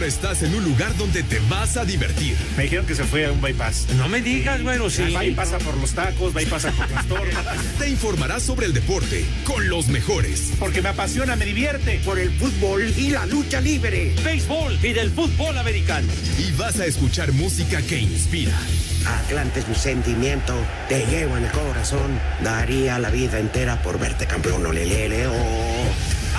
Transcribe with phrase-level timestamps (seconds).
[0.00, 2.34] Ahora estás en un lugar donde te vas a divertir.
[2.56, 3.88] Me dijeron que se fue a un bypass.
[3.98, 5.12] No me digas, bueno, sí.
[5.12, 7.36] Va y pasa por los tacos, va y pasa por las torres.
[7.78, 10.52] Te informarás sobre el deporte con los mejores.
[10.58, 12.00] Porque me apasiona, me divierte.
[12.02, 14.14] Por el fútbol y la lucha libre.
[14.24, 16.08] Béisbol y del fútbol americano.
[16.38, 18.58] Y vas a escuchar música que inspira.
[19.06, 20.54] Atlante es mi sentimiento,
[20.88, 22.18] te llevo en el corazón.
[22.42, 26.19] Daría la vida entera por verte campeón, olelele, oh.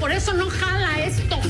[0.00, 1.40] Por eso no jala esto.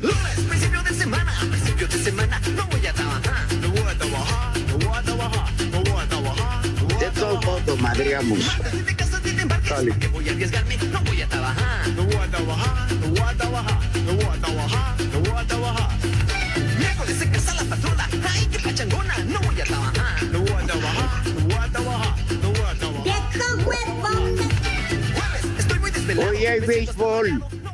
[0.00, 4.58] Lunes, principio de semana, principio de semana, no voy a trabajar, no voy a trabajar,
[4.68, 8.38] no voy a trabajar, no voy a trabajar, no voy De a todo modo, madreamos.
[9.98, 10.34] Que voy a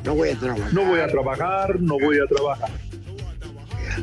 [0.03, 0.73] No voy a trabajar.
[0.73, 2.69] No voy a trabajar, no voy a trabajar.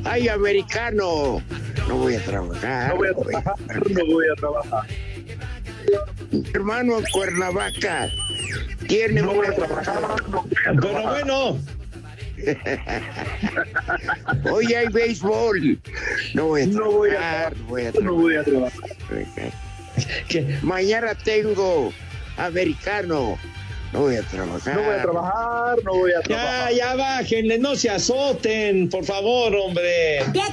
[0.05, 1.43] Hay americano.
[1.89, 2.89] No voy a trabajar.
[2.91, 3.55] No voy a trabajar,
[3.91, 4.87] no voy a trabajar.
[6.55, 8.09] Hermano en Cuernavaca.
[8.87, 11.25] Tiene No voy a una- trabajar, no voy a Pero trabajar.
[11.25, 11.59] bueno,
[14.53, 15.81] Hoy hay béisbol.
[16.35, 17.57] No voy a No voy a trabajar.
[17.57, 18.81] No voy a No voy a trabajar.
[19.09, 19.53] trabajar.
[20.29, 21.93] que Mañana tengo
[22.37, 23.37] americano.
[23.93, 24.75] No voy a trabajar.
[24.77, 26.73] No voy a trabajar, no voy a ya, trabajar.
[26.75, 30.23] ya bájenle, no se azoten, por favor, hombre.
[30.33, 30.51] ¡Viejo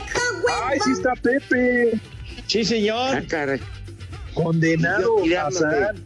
[0.65, 1.99] Ay, sí está Pepe.
[2.47, 3.27] Sí, Ah, señor.
[3.27, 3.59] caray.
[4.33, 6.05] Condenado Hassan.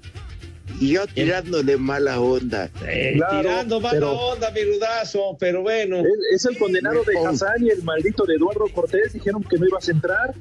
[0.80, 2.70] Y yo tirándole mala onda.
[2.88, 5.98] Eh, Claro, tirando mala pero- onda, mi rudazo, pero bueno.
[5.98, 7.18] Es, es el condenado de.
[7.28, 9.14] Hassan y el maldito de Eduardo Cortés.
[9.14, 10.34] Dijeron que no ibas a entrar.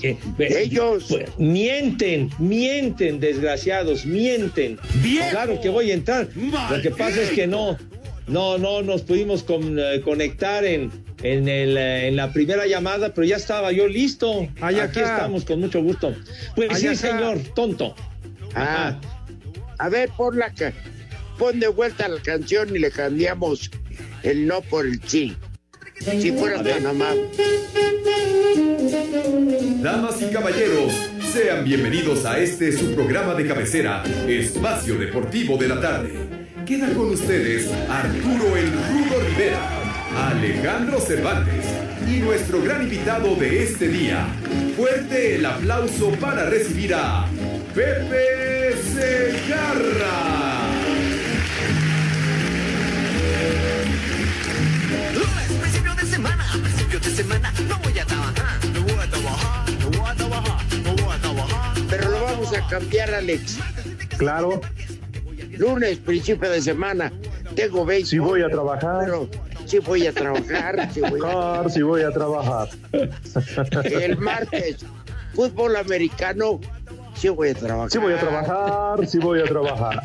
[0.00, 1.06] que- Ellos.
[1.08, 4.78] pues, mienten, mienten, desgraciados, mienten.
[5.30, 6.28] Claro que voy a entrar.
[6.70, 7.76] Lo que pasa es que no,
[8.28, 13.12] no, no nos pudimos con- eh, conectar en, en, el, eh, en la primera llamada,
[13.12, 14.46] pero ya estaba yo listo.
[14.60, 15.14] Ay, Aquí acá.
[15.16, 16.14] estamos con mucho gusto.
[16.54, 16.96] Pues Ay, sí, acá.
[16.96, 17.94] señor, tonto.
[18.54, 19.00] Ah,
[19.78, 20.72] a ver, pon la ca-
[21.38, 23.70] pon de vuelta la canción y le cambiamos
[24.22, 25.36] el no por el sí.
[26.00, 27.28] Si fuera tan amable.
[29.82, 30.92] Damas y caballeros,
[31.32, 36.12] sean bienvenidos a este su programa de cabecera, Espacio Deportivo de la Tarde.
[36.66, 39.60] Queda con ustedes Arturo El Rudo Rivera,
[40.28, 41.64] Alejandro Cervantes
[42.08, 44.26] y nuestro gran invitado de este día.
[44.76, 47.26] Fuerte el aplauso para recibir a
[47.74, 50.18] Pepe Segarra.
[55.14, 59.70] Lunes, principio de semana, principio de semana, no voy a trabajar, no voy a trabajar,
[59.80, 61.74] no voy a trabajar, no voy a trabajar.
[61.90, 63.58] Pero lo vamos a cambiar, Alex.
[64.16, 64.60] Claro,
[65.56, 67.12] Lunes, principio de semana,
[67.54, 68.08] tengo béisbol.
[68.08, 69.04] sí voy a trabajar.
[69.04, 69.28] Pero
[69.66, 70.88] sí voy a trabajar.
[70.92, 72.68] sí voy a- Car, sí voy a trabajar.
[73.84, 74.78] El martes,
[75.34, 76.60] fútbol americano,
[77.18, 77.90] sí voy a trabajar.
[77.90, 80.02] Sí voy a trabajar, sí voy a trabajar.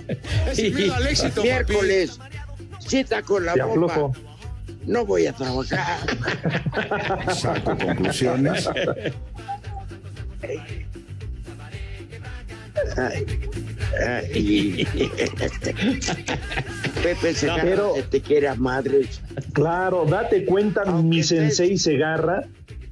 [1.44, 2.20] Miércoles,
[2.80, 4.14] cita con la aflojo.
[4.86, 6.00] No voy a trabajar.
[7.36, 8.68] Saco conclusiones.
[12.98, 13.26] Ay,
[14.06, 14.88] ay.
[17.02, 19.22] Pepe se Pero- te quiere a madres.
[19.54, 22.44] Claro, date cuenta, Aunque mi sensei Segarra,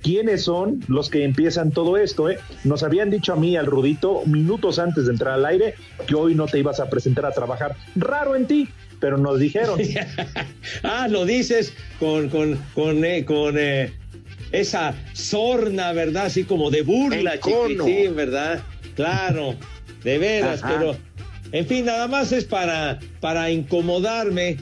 [0.02, 2.30] quiénes son los que empiezan todo esto.
[2.30, 2.40] ¿eh?
[2.64, 5.76] Nos habían dicho a mí, al Rudito, minutos antes de entrar al aire,
[6.08, 7.76] que hoy no te ibas a presentar a trabajar.
[7.96, 8.70] Raro en ti,
[9.00, 9.80] pero nos dijeron.
[10.84, 13.94] ah, lo dices con, con, con, eh, con eh,
[14.52, 16.26] esa sorna, ¿verdad?
[16.26, 18.62] Así como de burla, chiquitín, ¿verdad?
[18.96, 19.56] Claro,
[20.04, 20.76] de veras, Ajá.
[20.78, 20.98] pero
[21.52, 24.58] en fin, nada más es para, para incomodarme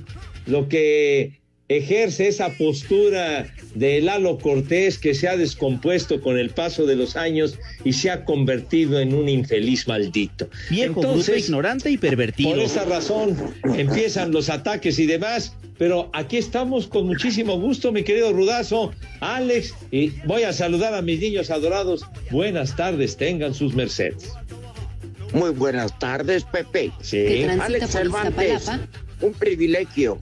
[0.46, 1.39] lo que
[1.70, 7.16] ejerce esa postura de Lalo Cortés que se ha descompuesto con el paso de los
[7.16, 10.50] años y se ha convertido en un infeliz maldito.
[10.72, 12.50] Viejo, bruto, ignorante y pervertido.
[12.50, 13.38] Por esa razón
[13.76, 19.76] empiezan los ataques y demás, pero aquí estamos con muchísimo gusto, mi querido Rudazo, Alex,
[19.92, 22.04] y voy a saludar a mis niños adorados.
[22.32, 24.34] Buenas tardes, tengan sus mercedes.
[25.34, 26.92] Muy buenas tardes, Pepe.
[27.02, 27.44] Sí.
[27.44, 28.72] Alex Cervantes,
[29.22, 30.20] un privilegio.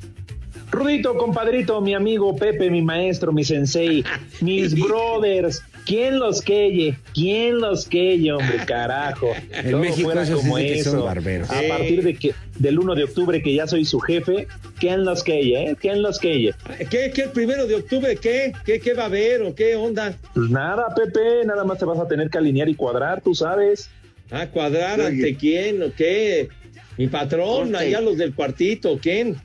[0.69, 4.03] Rudito, compadrito, mi amigo Pepe, mi maestro, mi sensei,
[4.41, 5.61] mis brothers.
[5.85, 6.97] ¿Quién los queye?
[7.13, 9.31] ¿Quién los queye, hombre, carajo?
[9.53, 11.05] En Todo México fuera eso como de que son eso.
[11.05, 11.49] barberos.
[11.49, 14.47] A partir de que del 1 de octubre que ya soy su jefe,
[14.81, 15.77] ¿quién los queye, eh?
[15.79, 16.53] ¿Quién los queye?
[16.89, 18.17] ¿Qué, qué el primero de octubre?
[18.17, 18.51] ¿Qué?
[18.65, 20.13] ¿Qué, qué va a haber o qué onda?
[20.33, 23.89] Pues nada, Pepe, nada más te vas a tener que alinear y cuadrar, tú sabes.
[24.29, 26.49] ¿A cuadrar ante quién o qué?
[26.97, 29.37] Mi patrón, allá los del cuartito, ¿quién?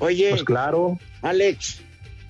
[0.00, 0.98] Oye, Pues claro.
[1.22, 1.80] Alex,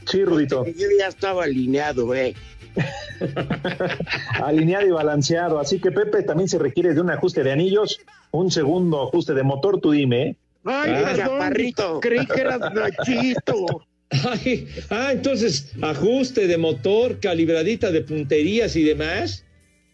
[0.06, 0.64] Sí, Rudito.
[0.66, 2.34] yo ya estaba alineado, ¿eh?
[4.42, 5.58] alineado y balanceado.
[5.58, 8.00] Así que Pepe también se requiere de un ajuste de anillos,
[8.30, 10.36] un segundo ajuste de motor, tú dime, ¿eh?
[10.64, 11.12] Ay, Ah.
[11.16, 13.84] chaparrito, creí que eras Nachito.
[14.10, 19.44] Ay, ah, entonces, ajuste de motor, calibradita de punterías y demás.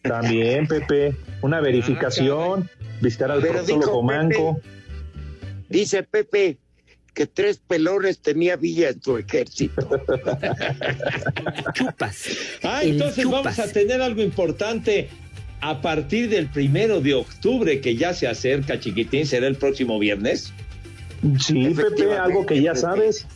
[0.03, 2.71] También, Pepe, una verificación,
[3.03, 4.61] visitar al Pero proctólogo dijo manco.
[5.69, 6.59] Dice Pepe
[7.17, 9.89] que tres pelones tenía Villa en su ejército.
[11.73, 12.25] Chupas.
[12.63, 13.43] Ah, entonces chupas.
[13.45, 15.09] vamos a tener algo importante
[15.63, 20.53] a partir del primero de octubre, que ya se acerca, chiquitín, será el próximo viernes.
[21.41, 22.81] Sí, Pepe, algo que ya Pepe.
[22.83, 23.27] sabes.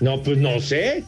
[0.00, 1.04] No, pues no sé.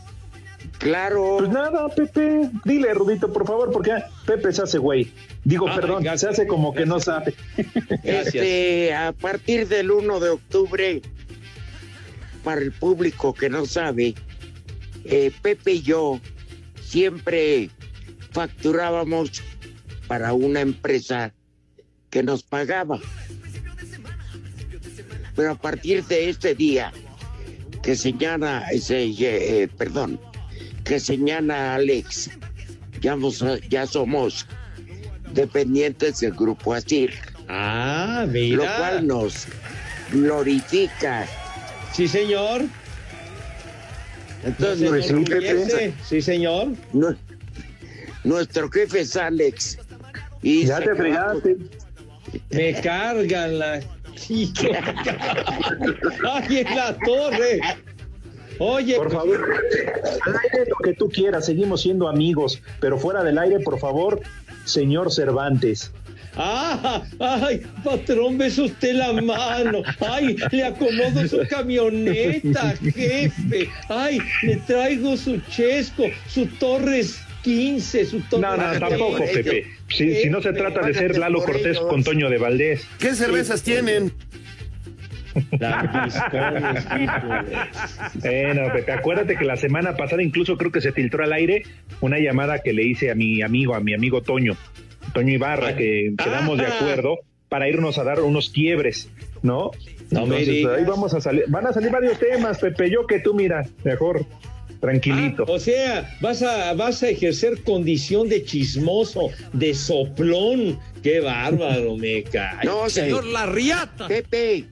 [0.78, 1.36] Claro.
[1.40, 3.92] Pues nada, Pepe, dile, Rudito, por favor, porque
[4.26, 5.12] Pepe se hace güey.
[5.44, 6.20] Digo, Ah, perdón, gracias.
[6.36, 7.34] se hace como que no sabe.
[8.02, 8.34] Gracias.
[8.34, 11.02] Este, a partir del 1 de octubre,
[12.44, 14.14] para el público que no sabe,
[15.04, 16.20] eh, Pepe y yo
[16.82, 17.70] siempre
[18.30, 19.42] facturábamos
[20.06, 21.32] para una empresa
[22.10, 23.00] que nos pagaba.
[25.34, 26.92] Pero a partir de este día,
[27.82, 30.20] que señala ese, eh, perdón,
[30.84, 32.30] que señala Alex,
[33.00, 34.46] ya, vos- ya somos
[35.32, 37.12] dependientes del grupo ASIR
[37.48, 38.56] Ah, mira.
[38.58, 39.46] lo cual nos
[40.12, 41.26] glorifica.
[41.94, 42.62] Sí, señor.
[44.44, 45.94] Entonces, Nos nuestro, jefe, enorgullece.
[46.04, 46.68] Sí, señor.
[46.92, 47.16] nu-
[48.24, 49.78] nuestro jefe es Alex.
[50.42, 51.56] Y Ya te fregaste.
[52.50, 53.80] Me cargan la.
[56.32, 57.60] Ay, en la torre.
[58.58, 59.54] Oye, Por pues, favor,
[60.26, 64.20] al aire lo que tú quieras, seguimos siendo amigos, pero fuera del aire, por favor,
[64.64, 65.90] señor Cervantes.
[66.36, 69.82] Ah, ay, patrón, besa usted la mano.
[70.00, 73.68] Ay, le acomodo su camioneta, jefe.
[73.88, 79.24] Ay, le traigo su chesco, su Torres 15, su Torres No, no, tampoco.
[79.32, 79.66] Pepe.
[79.88, 82.86] Si, si no se trata de ser Lalo Cortés con Toño de Valdés.
[82.98, 84.12] ¿Qué cervezas tienen?
[88.14, 91.64] Bueno, Pepe, acuérdate que la semana pasada incluso creo que se filtró al aire
[92.00, 94.56] una llamada que le hice a mi amigo, a mi amigo Toño,
[95.14, 96.76] Toño Ibarra, que quedamos de Ah.
[96.78, 97.18] acuerdo
[97.48, 99.08] para irnos a dar unos quiebres,
[99.42, 99.70] ¿no?
[100.10, 103.32] No Entonces, ahí vamos a salir, van a salir varios temas, Pepe, yo que tú
[103.32, 104.26] mira, mejor,
[104.80, 105.44] tranquilito.
[105.48, 110.78] Ah, o sea, vas a, vas a ejercer condición de chismoso, de soplón.
[111.02, 112.64] Qué bárbaro, me cae.
[112.66, 114.08] No, señor La riata.
[114.08, 114.64] Pepe,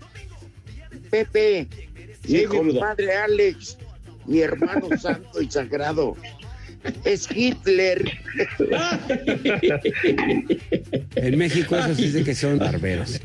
[1.10, 1.66] Pepe,
[2.24, 3.78] Sí, mi compadre Alex,
[4.26, 6.16] mi hermano santo y sagrado,
[7.04, 8.10] es Hitler.
[11.16, 13.20] En México eso sí de que son barberos.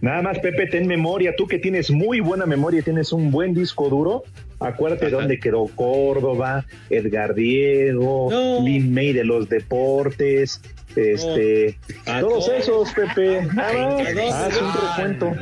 [0.00, 3.88] Nada más, Pepe, ten memoria, tú que tienes muy buena memoria, tienes un buen disco
[3.88, 4.24] duro,
[4.60, 8.62] acuérdate dónde quedó Córdoba, Edgar Diego, No.
[8.62, 10.60] Lin May de los deportes,
[10.96, 15.32] este, ¿A todos esos, Pepe, haz un recuento.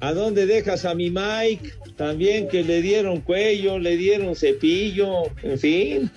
[0.00, 1.70] ¿A dónde dejas a mi Mike?
[1.96, 6.10] También que le dieron cuello, le dieron cepillo, en fin,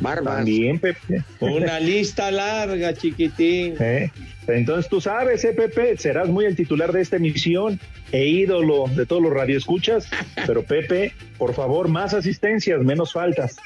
[0.00, 0.36] Barbas.
[0.36, 1.22] También, Pepe.
[1.40, 3.74] una lista larga, chiquitín.
[3.80, 4.10] ¿Eh?
[4.46, 7.78] Entonces tú sabes, eh, Pepe, serás muy el titular de esta emisión
[8.12, 10.08] e ídolo de todos los radioescuchas,
[10.46, 13.56] pero Pepe, por favor, más asistencias, menos faltas.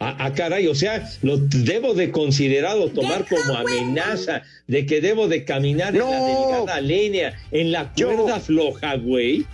[0.00, 5.00] Ah, ah, caray, o sea, lo debo de considerar o tomar como amenaza de que
[5.00, 9.44] debo de caminar en la delicada línea, en la Yo- cuerda floja, güey.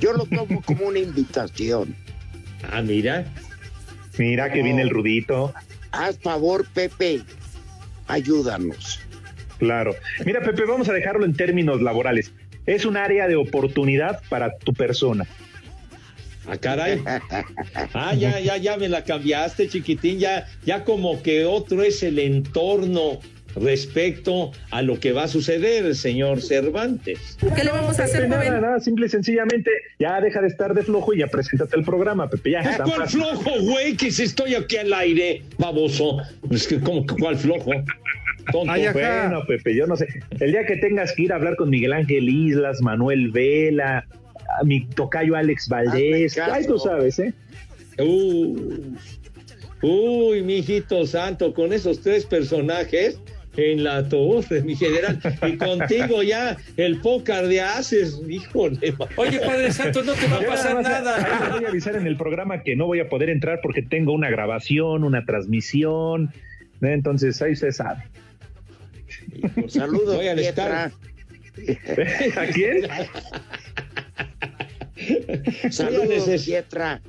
[0.00, 1.94] Yo lo tomo como una invitación.
[2.70, 3.24] Ah, mira.
[4.18, 5.52] Mira que viene el Rudito.
[5.92, 7.22] Haz favor, Pepe.
[8.06, 9.00] Ayúdanos.
[9.58, 9.94] Claro.
[10.24, 12.32] Mira, Pepe, vamos a dejarlo en términos laborales.
[12.66, 15.26] Es un área de oportunidad para tu persona.
[16.46, 17.02] Ah, caray.
[17.94, 20.18] Ah, ya, ya, ya me la cambiaste, chiquitín.
[20.18, 23.20] Ya, ya como que otro es el entorno
[23.56, 27.36] respecto a lo que va a suceder, señor Cervantes.
[27.54, 28.60] ¿Qué le vamos a hacer, Nada, joven?
[28.62, 32.28] nada, simple y sencillamente, ya deja de estar de flojo y ya preséntate el programa,
[32.28, 32.50] Pepe.
[32.52, 33.20] Ya, Ah, ¿Cuál fácil.
[33.20, 33.96] flojo, güey?
[33.96, 36.18] Que si estoy aquí al aire, baboso.
[36.50, 37.70] Es que, ¿cómo, que ¿cuál flojo?
[38.52, 38.72] Tonto.
[38.72, 40.06] Ay, bueno, Pepe, yo no sé.
[40.40, 44.06] El día que tengas que ir a hablar con Miguel Ángel Islas, Manuel Vela,
[44.60, 46.54] a mi tocayo Alex Valdés, Hazme caso.
[46.54, 47.32] ay, tú sabes, ¿eh?
[47.98, 48.56] Uh,
[49.82, 53.18] uy, mijito santo, con esos tres personajes
[53.56, 55.18] en la torre, mi general.
[55.46, 58.94] Y contigo ya el pócar de haces, híjole.
[59.16, 61.56] Oye, Padre Santo, no te va a pasar nada ahí nada.
[61.56, 64.30] voy a avisar en el programa que no voy a poder entrar porque tengo una
[64.30, 66.32] grabación, una transmisión.
[66.80, 68.02] Entonces, ahí usted sabe.
[69.68, 70.92] Saludos, Voy a Pietra.
[72.36, 72.82] ¿A quién?
[75.70, 77.00] Saludos, neces- Pietra.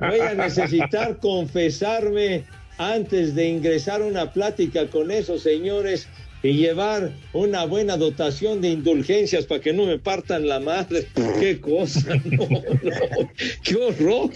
[0.00, 2.44] Voy a necesitar confesarme
[2.80, 6.08] antes de ingresar una plática con esos señores
[6.42, 11.06] y llevar una buena dotación de indulgencias para que no me partan la madre.
[11.38, 13.30] Qué cosa, no, no,
[13.62, 14.30] qué horror.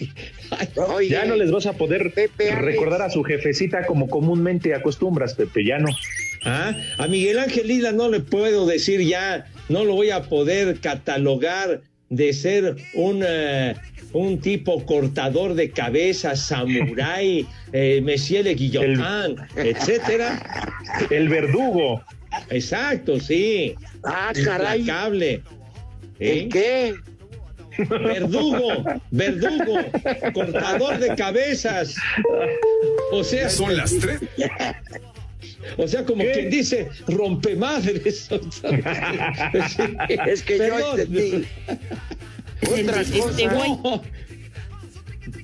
[0.51, 4.75] Ay, Oye, Ya no les vas a poder Pepe, recordar a su jefecita como comúnmente
[4.75, 5.89] acostumbras, Pepe, ya no.
[6.45, 10.81] Ah, a Miguel Ángel Isla no le puedo decir ya, no lo voy a poder
[10.81, 13.75] catalogar de ser un, eh,
[14.15, 20.41] un tipo cortador de cabezas, samurái, eh, Messier le Guillotin, etcétera.
[21.11, 22.03] El verdugo.
[22.51, 23.75] Exacto, sí.
[24.05, 24.81] Ah, caray.
[24.81, 25.43] Implacable.
[26.21, 26.49] ¿El ¿Eh?
[26.51, 26.95] qué?
[27.77, 29.81] Verdugo, verdugo,
[30.33, 31.97] cortador de cabezas.
[33.11, 34.21] O sea, Son las tres.
[35.77, 38.29] O sea, como quien dice, rompemadres.
[40.27, 41.47] Es que yo entendí.
[42.69, 43.43] Otra cosa.
[43.53, 44.03] No,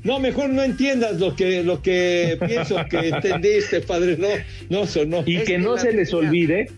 [0.02, 4.16] no, mejor no entiendas lo que, lo que pienso que entendiste, padre.
[4.16, 4.28] No,
[4.68, 5.22] no, sonó.
[5.26, 6.70] Y Es que no se les olvide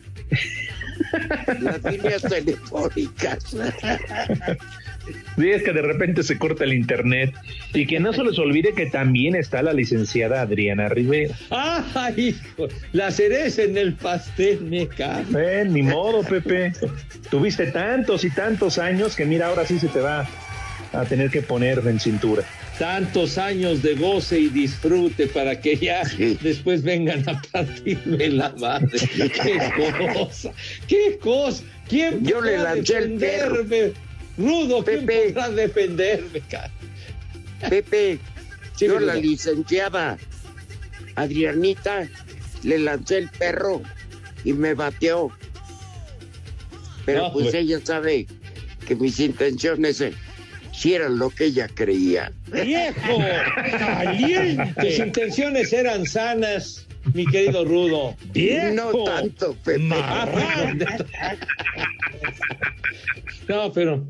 [1.60, 3.56] Las líneas telefónicas.
[5.38, 7.32] Sí, es que de repente se corta el internet
[7.74, 11.34] y que no se les olvide que también está la licenciada Adriana Rivera.
[11.50, 12.68] ¡Ay, hijo!
[12.92, 15.38] La cereza en el pastel, me cago.
[15.38, 16.72] Eh, ni modo, Pepe.
[17.30, 20.26] Tuviste tantos y tantos años que mira, ahora sí se te va
[20.92, 22.42] a tener que poner en cintura.
[22.78, 26.36] Tantos años de goce y disfrute para que ya Sí.
[26.42, 28.88] después vengan a partirme la madre.
[29.16, 29.58] ¡Qué
[30.14, 30.50] cosa!
[30.88, 31.62] ¡Qué cosa!
[31.88, 33.64] ¿Quién Yo le lancé el perro.
[34.38, 35.32] Rudo, ¿quién Pepe.
[35.32, 36.70] podrá defenderme, cara?
[37.68, 38.18] Pepe,
[38.76, 39.22] Sí, yo la rudo.
[39.22, 40.18] licenciada
[41.16, 42.08] Adrianita
[42.62, 43.82] le lancé el perro
[44.44, 45.30] y me bateó.
[47.04, 47.54] Pero No, pues pues.
[47.54, 48.26] ella sabe
[48.86, 50.14] que mis intenciones eh,
[50.72, 52.32] sí eran lo que ella creía.
[52.50, 53.18] ¡Viejo!
[53.78, 54.72] ¡Caliente!
[54.80, 58.16] Tus intenciones eran sanas, mi querido Rudo.
[58.32, 58.72] ¡Viejo!
[58.74, 59.80] No tanto, Pepe.
[63.48, 64.06] No, pero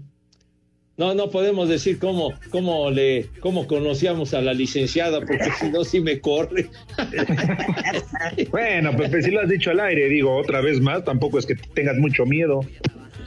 [1.03, 5.83] no, no podemos decir cómo, cómo le, cómo conocíamos a la licenciada, porque si no,
[5.85, 6.71] sí me corre.
[8.51, 11.57] Bueno, Pepe, si lo has dicho al aire, digo otra vez más, tampoco es que
[11.57, 12.61] tengas mucho miedo.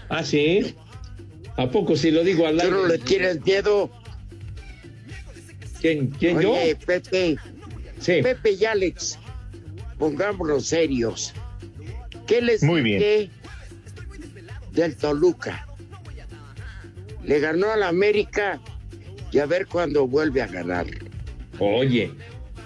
[0.07, 0.73] ¿Ah, sí?
[1.57, 3.05] ¿A poco si lo digo al ¿Tú no le aire?
[3.05, 3.89] tienes miedo?
[5.81, 6.53] ¿Quién, quién yo?
[6.53, 7.35] Oye, Pepe,
[7.99, 8.21] Sí.
[8.21, 9.19] Pepe y Alex,
[9.97, 11.33] pongámonos serios.
[12.25, 13.29] ¿Qué les Muy bien.
[14.71, 15.67] del Toluca?
[17.25, 18.59] Le ganó al América
[19.31, 20.85] y a ver cuándo vuelve a ganar.
[21.59, 22.11] Oye,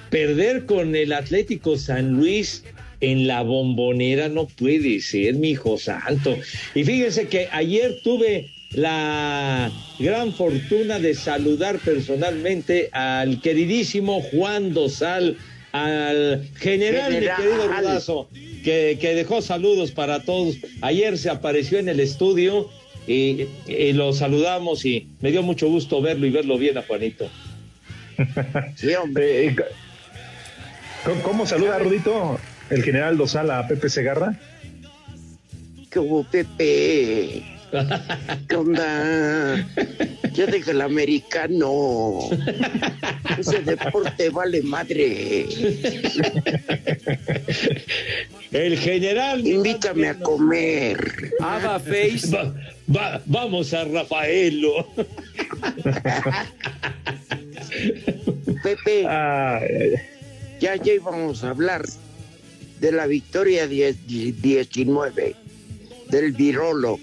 [0.09, 2.63] perder con el Atlético San Luis
[3.01, 6.37] en la bombonera no puede ser, mi hijo santo.
[6.75, 15.37] Y fíjense que ayer tuve la gran fortuna de saludar personalmente al queridísimo Juan Dosal,
[15.71, 17.37] al general, General.
[17.39, 18.29] mi querido Rodazo,
[18.63, 20.57] que, que dejó saludos para todos.
[20.81, 22.69] Ayer se apareció en el estudio
[23.09, 27.29] y, y lo saludamos y me dio mucho gusto verlo y verlo bien a Juanito.
[28.75, 29.47] Sí, hombre.
[29.47, 29.55] Eh,
[31.05, 32.37] ¿cómo, cómo saluda, Rudito,
[32.69, 34.37] el general Dosal a Pepe Segarra?
[35.95, 37.58] Hubo Pepe.
[38.47, 39.67] ¿Qué onda?
[40.33, 42.19] Ya deja el americano.
[43.37, 45.45] Ese deporte vale madre.
[48.51, 49.45] El general.
[49.45, 51.31] Invítame a comer.
[51.39, 52.27] Ava Face.
[52.33, 52.53] Va-
[52.93, 54.87] va- vamos a Rafaelo.
[58.63, 61.85] Pepe, ya, ya íbamos a hablar
[62.79, 65.35] de la victoria 10 19
[66.09, 66.99] del Virolo.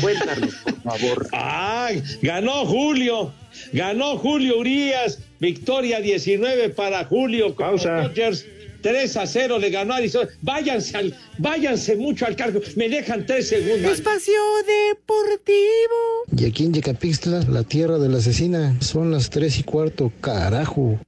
[0.00, 1.28] Cuéntanos, por favor.
[1.32, 1.90] Ah,
[2.22, 3.32] ganó Julio.
[3.72, 5.18] Ganó Julio Urias.
[5.38, 7.50] Victoria 19 para Julio.
[7.50, 8.46] Dodgers.
[8.82, 10.28] 3 a 0 le ganó a Arizona.
[10.42, 12.60] Váyanse, al, váyanse mucho al cargo.
[12.76, 13.92] Me dejan 3 segundos.
[13.92, 16.24] Espacio Deportivo.
[16.36, 20.98] Y aquí en Yecapixtla, la tierra de la asesina, son las tres y cuarto, carajo.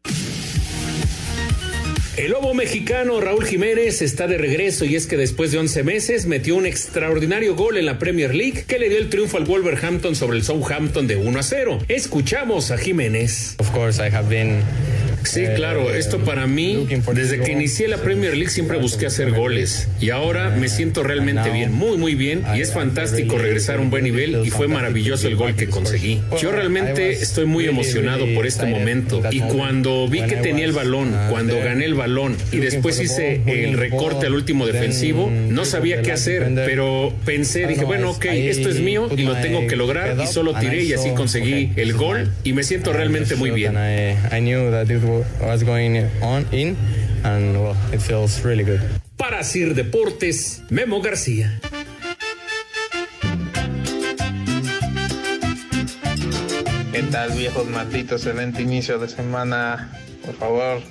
[2.23, 6.27] El lobo mexicano Raúl Jiménez está de regreso y es que después de 11 meses
[6.27, 10.15] metió un extraordinario gol en la Premier League que le dio el triunfo al Wolverhampton
[10.15, 11.79] sobre el Southampton de 1 a 0.
[11.89, 13.57] Escuchamos a Jiménez.
[13.59, 14.63] Of course, I have been
[15.25, 19.89] Sí, claro, esto para mí, desde que inicié la Premier League siempre busqué hacer goles.
[20.01, 22.43] Y ahora me siento realmente bien, muy muy bien.
[22.55, 26.21] Y es fantástico regresar a un buen nivel y fue maravilloso el gol que conseguí.
[26.41, 29.23] Yo realmente estoy muy emocionado por este momento.
[29.31, 33.77] y cuando vi que tenía el balón, cuando gané el balón y después hice el
[33.79, 38.81] recorte al último defensivo, no sabía qué hacer, pero pensé, dije, bueno, ok, esto es
[38.81, 42.53] mío y lo tengo que lograr y solo tiré y así conseguí el gol y
[42.53, 43.75] me siento realmente muy bien.
[45.41, 46.77] Was going on in,
[47.25, 48.81] and well, it feels really good.
[49.19, 51.61] Para Sir Deportes, Memo García.
[56.93, 58.27] ¿Qué tal viejos malditos?
[58.27, 59.91] Excelente inicio de semana.
[60.25, 60.83] Por favor,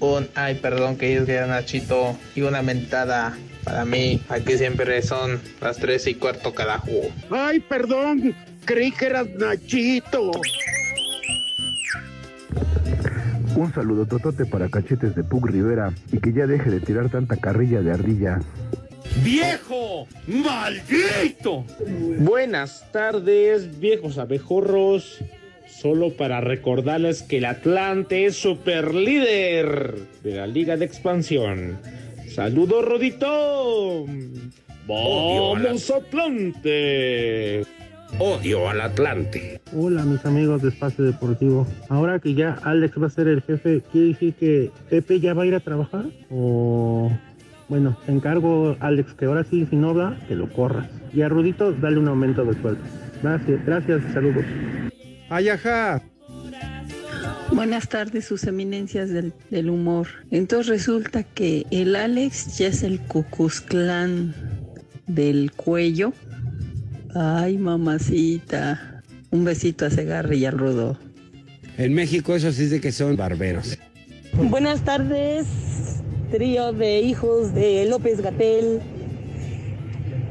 [0.00, 4.22] un ay perdón que es a Nachito y una mentada para mí.
[4.28, 6.90] Aquí siempre son las tres y cuarto carajo.
[7.30, 8.34] Ay, perdón.
[8.64, 10.30] Creí que eras Nachito.
[13.56, 17.36] Un saludo totote para cachetes de Pug Rivera y que ya deje de tirar tanta
[17.36, 18.40] carrilla de ardilla.
[19.22, 20.08] ¡Viejo!
[20.26, 21.64] ¡Maldito!
[22.18, 25.20] Buenas tardes, viejos abejorros.
[25.68, 31.78] Solo para recordarles que el Atlante es super líder de la Liga de Expansión.
[32.28, 34.06] ¡Saludos, Rodito!
[34.88, 37.64] ¡Vamos, Atlante!
[38.18, 39.60] Odio al Atlante.
[39.74, 41.66] Hola mis amigos de Espacio Deportivo.
[41.88, 45.42] Ahora que ya Alex va a ser el jefe, ¿quiere decir que Pepe ya va
[45.42, 46.06] a ir a trabajar?
[46.30, 47.10] O
[47.68, 50.88] bueno, te encargo Alex que ahora sí, si no va, que lo corras.
[51.12, 52.82] Y a Rudito dale un aumento de sueldo.
[53.22, 54.44] Gracias, gracias, saludos.
[55.30, 56.02] Ayaja.
[57.52, 60.08] Buenas tardes, sus eminencias del, del humor.
[60.30, 64.34] Entonces resulta que el Alex ya es el Cucuzclán
[65.06, 66.12] del cuello.
[67.14, 69.02] Ay, mamacita.
[69.30, 70.98] Un besito a Segarra y al Rudo.
[71.78, 73.78] En México eso sí es de que son barberos.
[74.36, 75.46] Buenas tardes,
[76.32, 78.80] trío de hijos de López Gatel.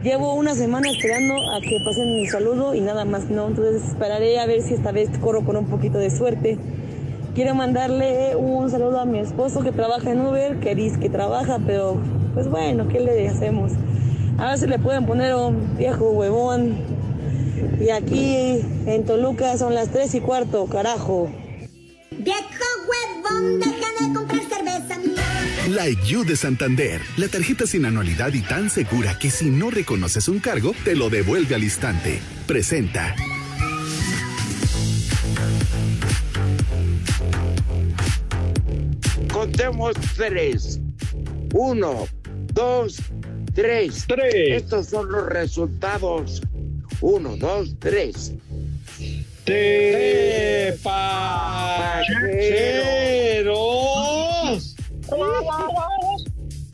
[0.04, 4.40] Llevo una semana esperando a que pasen mi saludo y nada más no, entonces esperaré
[4.40, 6.58] a ver si esta vez corro con un poquito de suerte.
[7.34, 11.60] Quiero mandarle un saludo a mi esposo que trabaja en Uber, que dice que trabaja,
[11.66, 11.98] pero
[12.34, 13.72] pues bueno, ¿qué le hacemos?
[14.38, 16.78] A ver si le pueden poner un viejo huevón.
[17.80, 21.32] Y aquí en Toluca son las tres y cuarto, carajo.
[22.12, 22.42] Viejo
[22.88, 24.98] huevón, deja de comprar cerveza.
[25.70, 30.28] Like You de Santander, la tarjeta sin anualidad y tan segura que si no reconoces
[30.28, 32.20] un cargo, te lo devuelve al instante.
[32.46, 33.16] Presenta.
[39.32, 40.80] Contemos tres.
[41.54, 42.08] Uno,
[42.54, 42.98] dos,
[43.54, 44.06] tres.
[44.50, 46.42] Estos son los resultados.
[47.02, 48.34] Uno, dos, tres.
[49.46, 50.84] ¡Tepacheros!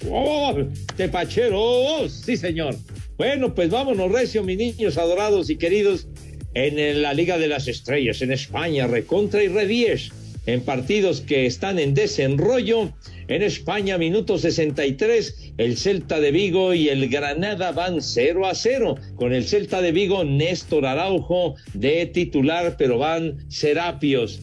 [0.07, 0.55] ¡Oh!
[0.95, 2.11] ¡Tepacheros!
[2.11, 2.75] Sí, señor.
[3.17, 6.07] Bueno, pues vámonos, recio, mis niños adorados y queridos,
[6.53, 10.11] en la Liga de las Estrellas, en España, recontra y redies,
[10.53, 12.91] en partidos que están en desenrollo.
[13.27, 18.95] En España, minuto 63, el Celta de Vigo y el Granada van 0 a 0.
[19.15, 24.39] Con el Celta de Vigo, Néstor Araujo de titular, pero van Serapios.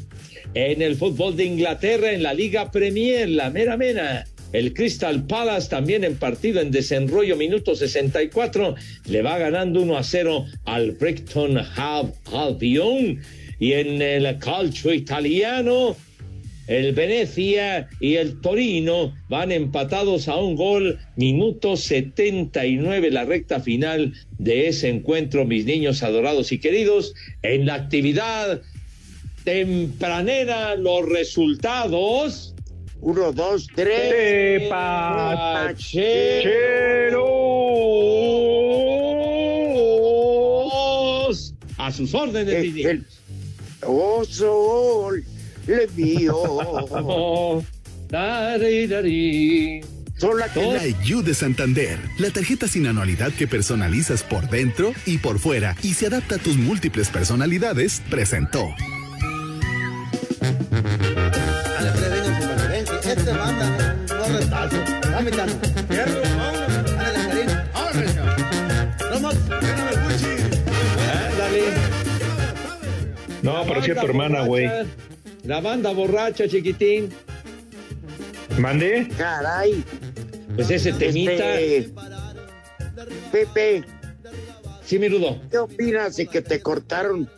[0.55, 4.25] En el fútbol de Inglaterra, en la Liga Premier, la mera mera.
[4.53, 8.77] El Crystal Palace también en partido en desenrollo, minuto 64,
[9.09, 13.21] le va ganando 1 a 0 al Brighton Hove Albion.
[13.59, 15.97] Y en el calcio italiano,
[16.67, 24.13] el Venecia y el Torino van empatados a un gol, minuto 79, la recta final
[24.39, 28.63] de ese encuentro, mis niños adorados y queridos, en la actividad
[29.45, 32.53] tempranera, los resultados.
[33.01, 34.69] Uno, dos, tres.
[34.69, 35.95] Pacheros.
[41.79, 43.07] A sus órdenes, el, el,
[43.83, 45.25] Oh, sol,
[45.67, 47.63] le mío.
[48.09, 49.83] Dari, dari.
[50.19, 55.77] La You de Santander, la tarjeta sin anualidad que personalizas por dentro y por fuera
[55.83, 58.75] y se adapta a tus múltiples personalidades, presentó.
[63.05, 64.77] Este banda, no retazo.
[65.11, 65.31] Dame
[73.47, 74.69] No, parecía tu hermana, güey.
[75.45, 77.11] La banda borracha, chiquitín.
[78.59, 79.07] ¿Mande?
[79.17, 79.85] Caray.
[80.57, 81.61] Pues ese temita.
[81.61, 81.93] Este...
[83.31, 83.85] Pepe.
[84.85, 85.41] Sí, mi rudo.
[85.49, 87.31] ¿Qué opinas de que te cortaron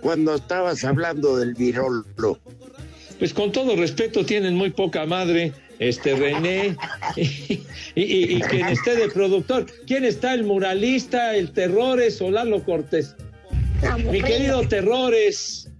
[0.00, 2.04] cuando estabas hablando del virolo?
[3.18, 5.52] Pues con todo respeto, tienen muy poca madre.
[5.80, 6.76] Este René
[7.16, 7.64] y,
[7.96, 9.66] y, y, quien esté de productor.
[9.86, 10.34] ¿Quién está?
[10.34, 13.16] El muralista, el Terrores o Lalo Cortés.
[14.10, 15.70] Mi querido Terrores,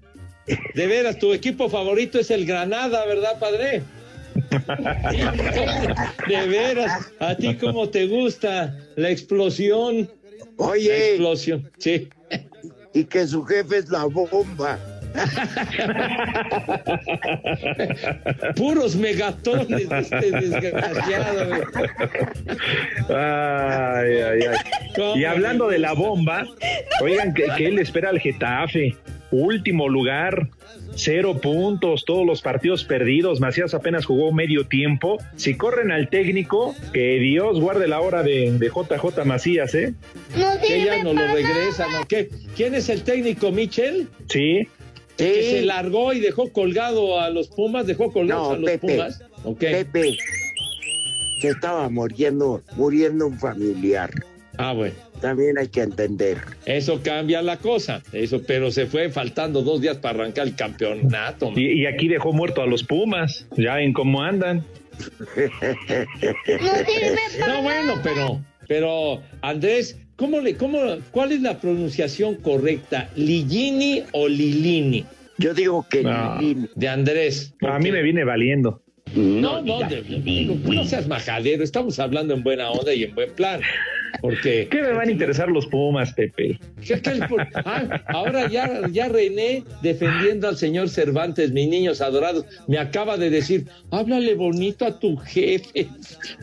[0.74, 3.82] de veras, tu equipo favorito es el Granada, ¿verdad, padre?
[6.28, 10.10] De veras, a ti cómo te gusta la explosión.
[10.56, 12.08] Oye, la explosión, sí.
[12.92, 14.78] Y que su jefe es la bomba.
[18.56, 21.54] Puros megatones de este desgraciado.
[23.08, 24.56] Ay, ay, ay.
[25.16, 26.46] Y hablando de la bomba,
[27.02, 28.96] oigan que, que él espera al Getafe.
[29.32, 30.48] Último lugar,
[30.96, 33.40] cero puntos, todos los partidos perdidos.
[33.40, 35.18] Macías apenas jugó medio tiempo.
[35.36, 39.94] Si corren al técnico, que Dios guarde la hora de, de JJ Macías, ¿eh?
[40.36, 42.06] No que ya no lo regresan, ¿no?
[42.08, 42.28] ¿Qué?
[42.56, 44.08] ¿Quién es el técnico, Michel?
[44.28, 44.66] Sí.
[45.20, 45.26] Sí.
[45.26, 48.94] Que se largó y dejó colgado a los Pumas, dejó colgado no, a los Pepe,
[48.94, 49.22] Pumas.
[49.44, 49.84] Okay.
[49.84, 50.16] Pepe,
[51.42, 54.10] que estaba muriendo, muriendo un familiar.
[54.56, 54.94] Ah, bueno.
[55.20, 56.38] También hay que entender.
[56.64, 61.52] Eso cambia la cosa, eso, pero se fue faltando dos días para arrancar el campeonato.
[61.54, 64.64] Y, y, aquí dejó muerto a los Pumas, ya en cómo andan.
[67.46, 70.78] no, bueno, pero, pero Andrés, ¿cómo le, cómo,
[71.10, 73.08] ¿cuál es la pronunciación correcta?
[73.16, 75.06] ¿Ligini o Lilini?
[75.38, 76.38] Yo digo que no.
[76.38, 76.68] Lilini.
[76.74, 77.54] De Andrés.
[77.62, 78.82] A mí me viene valiendo.
[79.14, 83.32] No, no, de, de, no seas majadero, estamos hablando en buena onda y en buen
[83.34, 83.60] plan.
[84.20, 84.68] Porque.
[84.70, 86.58] ¿Qué me van a interesar los Pumas, Pepe?
[86.84, 87.20] ¿Qué, qué,
[87.64, 93.30] ah, ahora ya, ya René defendiendo al señor Cervantes, mis niños adorados, me acaba de
[93.30, 95.88] decir: háblale bonito a tu jefe.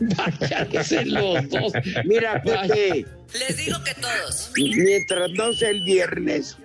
[0.00, 1.72] Váyanse los dos.
[2.04, 3.06] Mira, Pepe.
[3.32, 4.52] Les digo que todos.
[4.56, 6.56] Mientras no sea el viernes,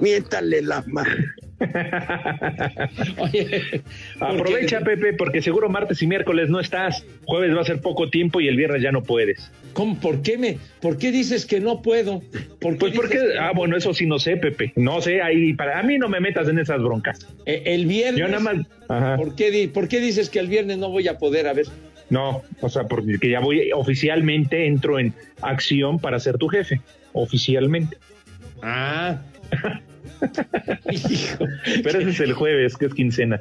[0.00, 1.24] miéntale la mano.
[3.18, 3.82] Oye,
[4.20, 4.96] Aprovecha, porque...
[4.96, 7.04] Pepe, porque seguro martes y miércoles no estás.
[7.24, 9.50] Jueves va a ser poco tiempo y el viernes ya no puedes.
[9.72, 9.98] ¿Cómo?
[10.00, 10.58] ¿Por qué me?
[10.80, 12.20] ¿Por qué dices que no puedo?
[12.60, 13.38] ¿Por qué pues porque, que...
[13.38, 14.72] ah, bueno, eso sí no sé, Pepe.
[14.76, 17.26] No sé, ahí para a mí no me metas en esas broncas.
[17.46, 18.20] Eh, el viernes.
[18.20, 18.66] Yo nada más.
[18.88, 19.16] Ajá.
[19.16, 21.46] ¿por qué, ¿Por qué dices que el viernes no voy a poder?
[21.46, 21.66] A ver.
[22.10, 26.80] No, o sea, porque ya voy oficialmente entro en acción para ser tu jefe,
[27.12, 27.96] oficialmente.
[28.62, 29.20] Ah.
[30.90, 31.46] Hijo,
[31.82, 33.40] pero ese es el jueves, que es quincena.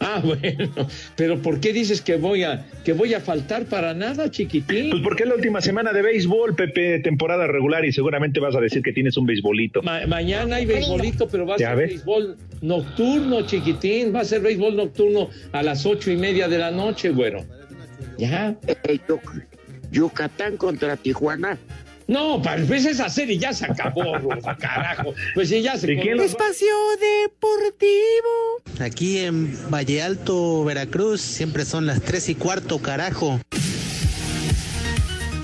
[0.00, 4.30] Ah, bueno, pero ¿por qué dices que voy a que voy a faltar para nada,
[4.30, 4.90] chiquitín?
[4.90, 8.60] Pues porque es la última semana de béisbol, Pepe, temporada regular y seguramente vas a
[8.60, 9.82] decir que tienes un béisbolito.
[9.82, 11.88] Ma mañana hay béisbolito, pero va a ser ves?
[11.90, 16.70] béisbol nocturno, chiquitín, va a ser béisbol nocturno a las ocho y media de la
[16.70, 17.44] noche, güero.
[18.18, 18.56] Ya.
[18.66, 18.98] Eh,
[19.90, 21.58] Yucatán contra Tijuana.
[22.08, 25.14] No, pues esa serie ya se acabó, Rufa, carajo.
[25.34, 26.22] Pues ya se acabó.
[26.22, 28.62] Espacio Deportivo.
[28.80, 33.38] Aquí en Valle Alto, Veracruz, siempre son las tres y cuarto, carajo.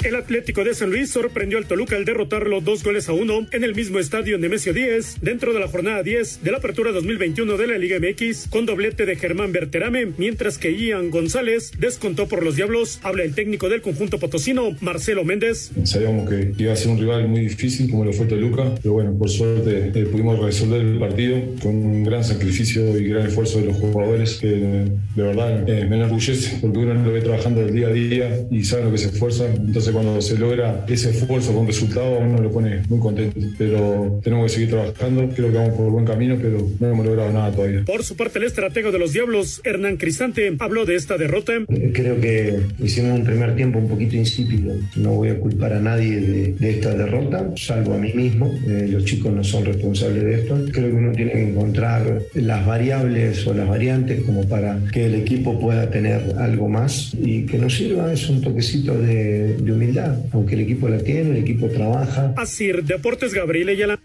[0.05, 3.65] El Atlético de San Luis sorprendió al Toluca al derrotarlo dos goles a uno en
[3.65, 7.67] el mismo estadio Nemesio 10 dentro de la jornada 10 de la apertura 2021 de
[7.67, 12.57] la Liga MX con doblete de Germán Berterame, mientras que Ian González descontó por los
[12.57, 13.01] Diablos.
[13.03, 15.71] Habla el técnico del conjunto potosino, Marcelo Méndez.
[15.85, 19.17] Sabíamos que iba a ser un rival muy difícil como lo fue Toluca, pero bueno,
[19.17, 23.69] por suerte eh, pudimos resolver el partido con un gran sacrificio y gran esfuerzo de
[23.69, 27.87] los jugadores que de verdad eh, me enorgullece porque uno lo ve trabajando del día
[27.87, 29.47] a día y sabe lo que se esfuerza.
[29.47, 33.39] Entonces cuando se logra ese esfuerzo con resultado, a uno lo pone muy contento.
[33.57, 37.33] Pero tenemos que seguir trabajando, creo que vamos por buen camino, pero no hemos logrado
[37.33, 37.85] nada todavía.
[37.87, 41.53] Por su parte, el estratego de los Diablos, Hernán Cristante, habló de esta derrota.
[41.93, 44.75] Creo que hicimos un primer tiempo un poquito insípido.
[44.97, 48.53] No voy a culpar a nadie de, esta derrota, salvo a mí mismo.
[48.67, 50.59] Eh, los chicos no son responsables de esto.
[50.73, 55.15] Creo que uno tiene que encontrar las variables o las variantes como para que el
[55.15, 59.84] equipo pueda tener algo más y que nos sirva es un toquecito de, de humildad.
[60.33, 62.35] Aunque el equipo la tiene, el equipo trabaja.
[62.37, 64.01] Así, Deportes Gabriel Ayala.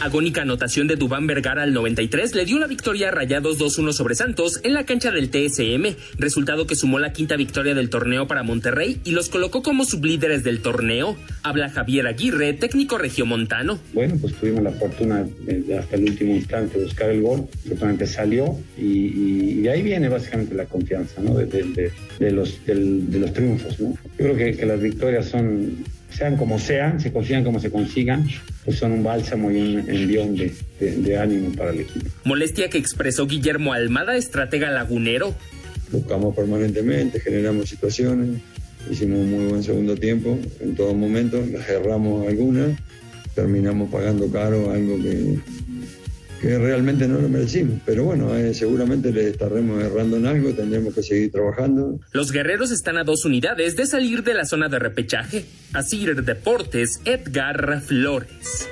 [0.00, 4.14] Agónica anotación de Dubán Vergara al 93 le dio la victoria a Rayados 2-1 sobre
[4.14, 8.42] Santos en la cancha del TSM, resultado que sumó la quinta victoria del torneo para
[8.42, 11.16] Monterrey y los colocó como sublíderes del torneo.
[11.42, 13.78] Habla Javier Aguirre, técnico regiomontano.
[13.94, 18.54] Bueno, pues tuvimos la fortuna de hasta el último instante buscar el gol, totalmente salió
[18.76, 21.34] y, ahí viene básicamente la confianza ¿no?
[21.34, 21.90] de,
[22.30, 23.80] los, de los triunfos.
[23.80, 23.94] ¿no?
[23.94, 25.84] Yo creo que, que las victorias son
[26.16, 28.26] sean como sean, se consigan como se consigan,
[28.64, 32.06] pues son un bálsamo y un envión de, ánimo para el equipo.
[32.24, 35.34] Molestia que expresó Guillermo Almada, estratega lagunero.
[35.92, 38.40] Buscamos permanentemente, generamos situaciones,
[38.90, 42.70] hicimos un muy buen segundo tiempo en todo momento, las erramos algunas,
[43.34, 45.38] terminamos pagando caro algo que
[46.46, 47.80] realmente no lo merecimos.
[47.84, 52.00] Pero bueno, eh, seguramente le estaremos errando en algo, tendremos que seguir trabajando.
[52.12, 55.44] Los guerreros están a dos unidades de salir de la zona de repechaje.
[55.72, 58.68] Así Deportes, Edgar Flores.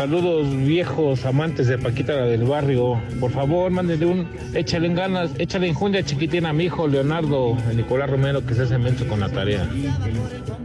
[0.00, 2.98] Saludos viejos amantes de Paquita la del barrio.
[3.20, 8.08] Por favor, mándenle un échale en ganas, échale enjundia chiquitina a mi hijo Leonardo, Nicolás
[8.08, 9.68] Romero, que se hace menso con la tarea.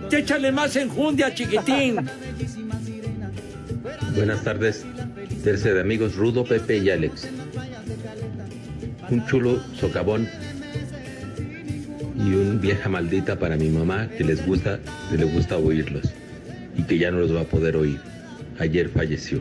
[0.10, 1.98] Échale más enjundia, chiquitín.
[4.16, 4.86] Buenas tardes,
[5.44, 7.28] tercer de amigos Rudo, Pepe y Alex.
[9.10, 10.30] Un chulo socavón
[12.16, 14.80] y un vieja maldita para mi mamá que les gusta,
[15.12, 16.14] que le gusta oírlos
[16.78, 18.15] y que ya no los va a poder oír
[18.60, 19.40] ayer falleció.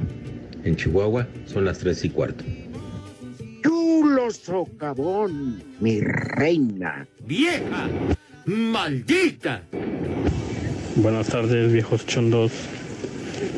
[0.64, 2.44] En Chihuahua son las tres y cuarto.
[3.62, 7.06] Chulo socavón, mi reina.
[7.26, 7.88] ¡Vieja!
[8.46, 9.62] ¡Maldita!
[10.96, 12.52] Buenas tardes, viejos chondos.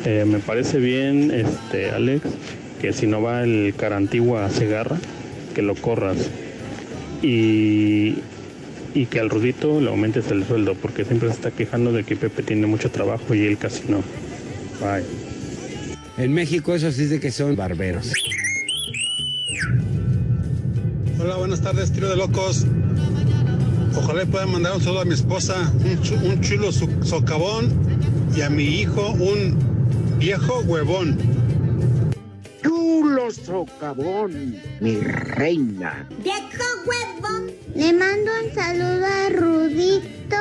[0.05, 2.23] Eh, me parece bien, este, Alex,
[2.81, 4.97] que si no va el cara antigua a Segarra,
[5.53, 6.29] que lo corras.
[7.21, 8.15] Y,
[8.93, 12.15] y que al Rudito le aumentes el sueldo, porque siempre se está quejando de que
[12.15, 14.03] Pepe tiene mucho trabajo y él casi no.
[14.79, 15.26] Bye.
[16.17, 18.11] En México eso sí de que son barberos.
[21.19, 22.65] Hola, buenas tardes, tiro de locos.
[23.95, 25.71] Ojalá puedan mandar un saludo a mi esposa,
[26.23, 27.71] un, chulo socavón,
[28.35, 29.59] y a mi hijo un
[30.17, 31.17] viejo huevón.
[32.63, 36.07] Chulo socavón, mi reina.
[36.23, 37.51] Viejo huevón.
[37.75, 40.37] Le mando un saludo a Rudito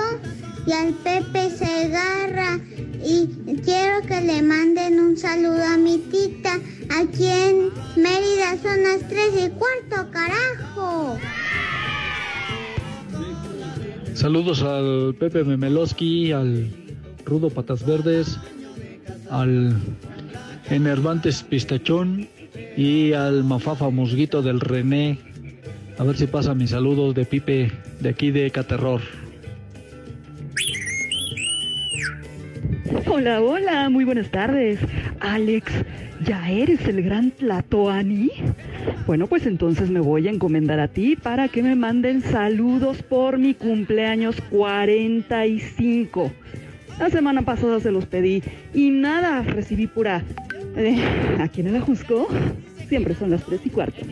[0.67, 2.61] y al Pepe Segarra
[3.07, 6.59] y quiero que le manden un saludo a mi tita.
[6.91, 11.17] Aquí en Mérida son las tres y cuarto, carajo.
[14.15, 16.69] Saludos al Pepe Memeloski, al
[17.25, 18.39] Rudo Patas Verdes,
[19.31, 19.77] al
[20.69, 22.29] Enervantes Pistachón
[22.77, 25.19] y al Mafafa Musguito del René.
[25.99, 29.01] A ver si pasa mis saludos de Pipe de aquí de Caterror.
[33.19, 34.79] Hola, hola, muy buenas tardes.
[35.21, 35.73] Alex,
[36.23, 38.31] ¿ya eres el gran Tlatoani?
[39.07, 43.39] Bueno, pues entonces me voy a encomendar a ti para que me manden saludos por
[43.39, 46.31] mi cumpleaños 45.
[46.99, 48.43] La semana pasada se los pedí
[48.75, 50.23] y nada, recibí pura...
[50.77, 51.03] Eh,
[51.41, 52.29] ¿A quién la juzgó?
[52.87, 54.03] Siempre son las tres y cuarto.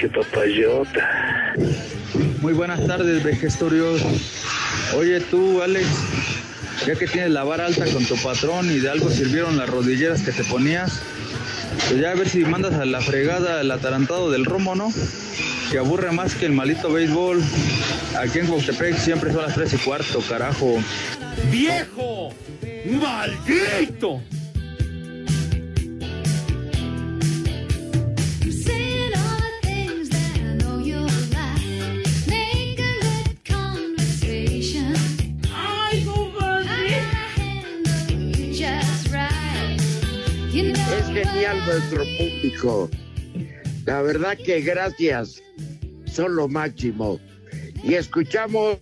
[0.00, 1.54] Qué papayota.
[2.40, 4.00] Muy buenas tardes, vejestorios.
[4.96, 5.86] Oye tú, Alex,
[6.86, 10.22] ya que tienes la vara alta con tu patrón y de algo sirvieron las rodilleras
[10.22, 11.02] que te ponías,
[11.88, 14.90] pues ya a ver si mandas a la fregada el atarantado del romo, ¿no?
[15.70, 17.42] Que aburre más que el malito béisbol.
[18.18, 20.82] Aquí en Guautepec siempre son las tres y cuarto, carajo.
[21.50, 22.32] ¡Viejo!
[22.86, 24.22] ¡Maldito!
[41.66, 42.90] Nuestro público.
[43.86, 45.42] La verdad que gracias
[46.06, 47.20] son lo máximo.
[47.82, 48.78] Y escuchamos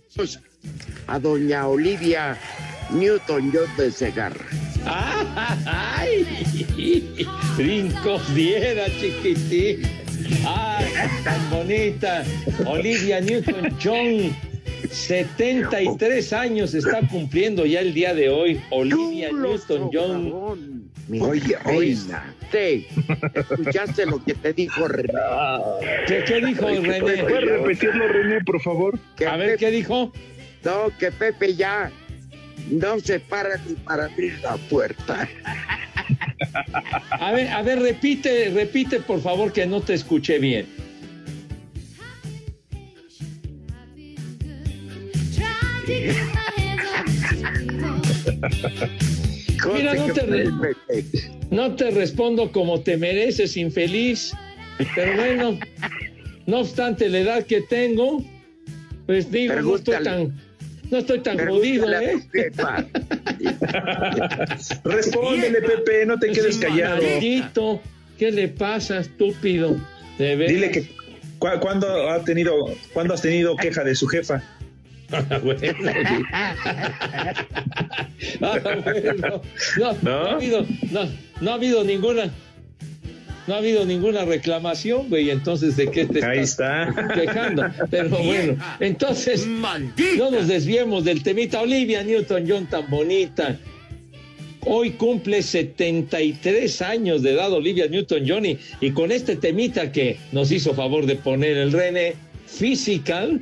[1.07, 2.37] a doña Olivia
[2.91, 4.45] Newton John de Segarra.
[4.85, 6.25] ¡Ay!
[7.57, 9.81] Brincos diera, chiquitín.
[10.45, 10.87] ¡Ay,
[11.23, 12.23] tan bonita!
[12.65, 14.35] Olivia Newton-John,
[14.91, 18.61] 73 años está cumpliendo ya el día de hoy.
[18.69, 20.89] Olivia Newton-John.
[21.21, 22.35] Oye, reina.
[23.33, 25.13] ¿Escuchaste lo que te dijo René?
[26.07, 26.99] ¿Qué, qué dijo René?
[26.99, 28.99] ¿Puedes repetirlo, René, por favor?
[29.27, 30.11] A ver, ¿qué dijo?
[30.63, 31.91] No, que Pepe ya
[32.69, 35.27] no se para ni para abrir la puerta.
[37.11, 40.67] A ver, a ver, repite, repite, por favor, que no te escuché bien.
[49.73, 50.45] Mira, no te,
[51.51, 54.33] no te respondo como te mereces, infeliz.
[54.95, 55.59] Pero bueno,
[56.45, 58.23] no obstante la edad que tengo,
[59.05, 60.33] pues digo, no estoy tan,
[60.89, 62.17] no estoy tan jodido, ¿eh?
[64.85, 67.01] Respóndele, Pepe, no te quedes callado.
[67.01, 67.81] Maldito,
[68.17, 69.75] ¿qué le pasa, estúpido?
[70.47, 70.89] Dile que
[71.39, 72.53] ¿cu- ¿cuándo, ha tenido,
[72.93, 74.41] ¿cuándo has tenido queja de su jefa?
[75.09, 75.61] Bueno.
[78.41, 79.41] Ah, bueno.
[79.77, 81.01] No, no ha habido, no,
[81.41, 82.29] no ha habido ninguna.
[83.47, 85.31] No ha habido ninguna reclamación, güey.
[85.31, 87.07] Entonces, ¿de qué te Ahí estás está.
[87.13, 87.65] quejando?
[87.89, 91.59] Pero bueno, entonces, no nos desviemos del temita.
[91.61, 93.57] Olivia Newton-John, tan bonita.
[94.65, 100.51] Hoy cumple 73 años de edad Olivia Newton-John y, y con este temita que nos
[100.51, 102.13] hizo favor de poner el René
[102.45, 103.41] Physical,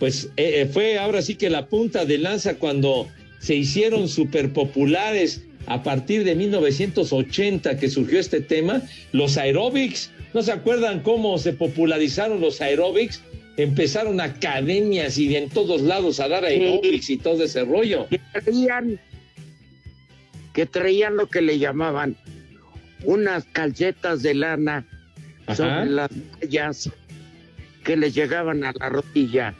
[0.00, 3.06] pues eh, eh, fue ahora sí que la punta de lanza cuando
[3.38, 8.82] se hicieron súper populares a partir de 1980 que surgió este tema,
[9.12, 10.10] los aeróbics.
[10.32, 13.22] ¿No se acuerdan cómo se popularizaron los aeróbics?
[13.58, 18.08] Empezaron academias y en todos lados a dar aeróbics y todo ese rollo.
[18.08, 18.98] que traían,
[20.54, 22.16] que traían lo que le llamaban
[23.04, 24.86] unas calcetas de lana
[25.46, 25.56] Ajá.
[25.56, 26.10] sobre las
[26.40, 26.90] mallas
[27.84, 29.54] que les llegaban a la rodilla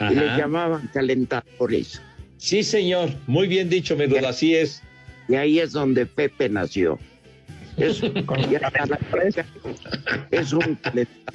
[0.00, 2.00] y les llamaban calentadores.
[2.36, 3.10] Sí, señor.
[3.26, 4.82] Muy bien dicho, mi Rudo, así es.
[5.28, 6.98] Y ahí es donde Pepe nació.
[7.76, 8.00] Es,
[10.30, 11.34] es un calentador.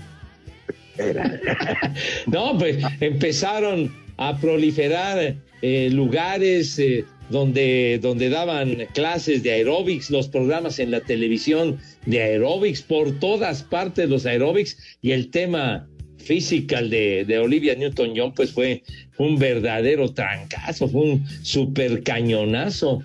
[2.28, 10.28] No, pues empezaron a proliferar eh, lugares eh, donde, donde daban clases de aeróbics, los
[10.28, 15.88] programas en la televisión de aeróbics, por todas partes los aeróbics, y el tema
[16.23, 18.83] physical de, de Olivia Newton-John, pues fue
[19.17, 23.03] un verdadero trancazo, fue un super cañonazo.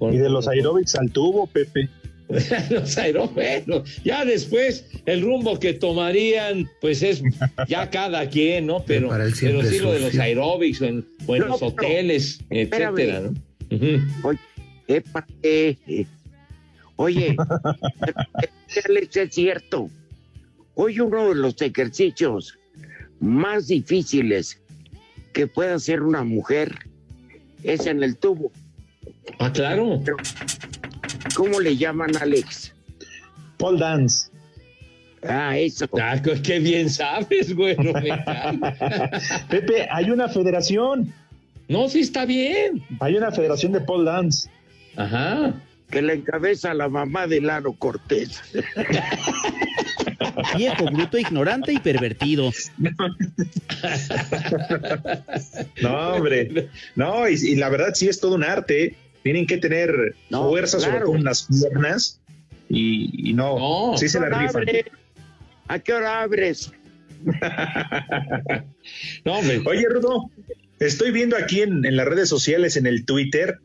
[0.00, 1.88] Y de los aeróbics al tubo, Pepe.
[2.70, 4.02] los aeróbics.
[4.04, 7.22] Ya después el rumbo que tomarían, pues es
[7.68, 8.84] ya cada quien, ¿no?
[8.84, 12.40] Pero, pero sí lo de los aeróbics o en, o en No, los pero, hoteles,
[12.50, 13.34] etcétera, ¿no?
[14.22, 14.38] Oye,
[14.88, 16.06] epa, eh, eh.
[16.96, 17.36] Oye,
[18.68, 19.90] es cierto.
[20.74, 22.58] Hoy uno de los ejercicios
[23.20, 24.60] más difíciles
[25.32, 26.74] que puede hacer una mujer
[27.62, 28.50] es en el tubo.
[29.38, 30.00] Ah, claro.
[31.34, 32.72] ¿Cómo le llaman, Alex?
[33.56, 34.28] Paul dance.
[35.26, 35.86] Ah, eso.
[36.00, 37.76] Ah, qué- qué bien sabes, güey.
[37.76, 39.10] no me encanta.
[39.48, 41.12] Pepe, hay una federación.
[41.68, 42.84] No, sí está bien.
[43.00, 44.50] Hay una federación de pole dance.
[44.96, 45.54] Ajá.
[45.90, 48.42] Que le encabeza la mamá de Laro Cortés.
[50.56, 52.50] Viejo, bruto, ignorante y pervertido.
[55.82, 56.68] No, hombre.
[56.96, 58.96] No, y, y la verdad sí es todo un arte.
[59.22, 61.06] Tienen que tener No, fuerza sobre claro.
[61.06, 62.20] todo en las piernas.
[62.68, 63.58] Y, y no,
[63.92, 63.98] No.
[63.98, 64.64] sí se la ¿A qué hora rifan.
[65.68, 66.72] ¿A qué hora abres?
[69.24, 69.62] No, hombre.
[69.66, 70.30] Oye, Rudo,
[70.78, 73.58] estoy viendo aquí en, en las redes sociales, en el Twitter,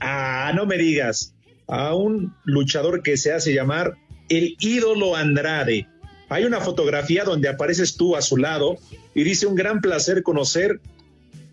[0.00, 1.34] ah, no me digas,
[1.66, 3.94] a un luchador que se hace llamar
[4.28, 5.88] el ídolo Andrade.
[6.28, 8.76] Hay una fotografía donde apareces tú a su lado
[9.14, 10.80] y dice un gran placer conocer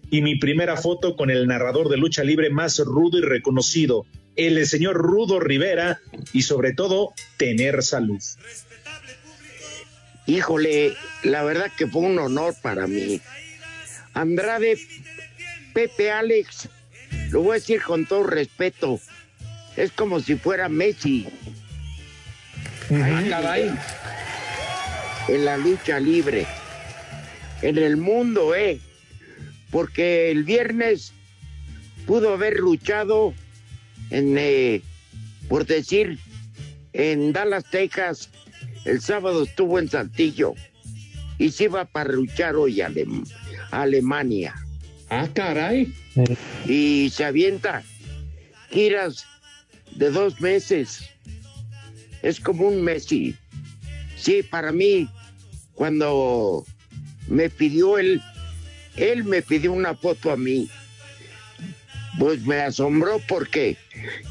[0.10, 4.06] y mi primera foto con el narrador de lucha libre más rudo y reconocido,
[4.36, 6.00] el señor Rudo Rivera
[6.34, 8.22] y sobre todo tener salud.
[10.26, 13.22] Híjole, la verdad que fue un honor para mí.
[14.14, 14.78] Andrade,
[15.74, 16.70] Pepe Alex,
[17.32, 19.00] lo voy a decir con todo respeto,
[19.76, 21.28] es como si fuera Messi
[22.92, 23.72] Ah, caray.
[25.28, 26.46] En la lucha libre,
[27.62, 28.80] en el mundo, ¿eh?
[29.72, 31.14] Porque el viernes
[32.06, 33.34] pudo haber luchado
[34.10, 34.82] en, eh,
[35.48, 36.20] por decir,
[36.94, 38.30] en Dallas, Texas,
[38.86, 40.54] el sábado estuvo en Saltillo.
[41.40, 42.92] y se iba para luchar hoy a,
[43.72, 44.54] Alemania.
[45.10, 45.92] Ah, caray.
[46.68, 47.84] Y se avienta
[48.70, 49.26] giras
[49.96, 51.10] de dos meses.
[52.22, 53.36] Es como un Messi.
[54.24, 55.10] Sí, para mí,
[55.74, 56.64] cuando
[57.28, 58.22] me pidió él,
[58.96, 60.70] él me pidió una foto a mí.
[62.18, 63.76] Pues me asombró porque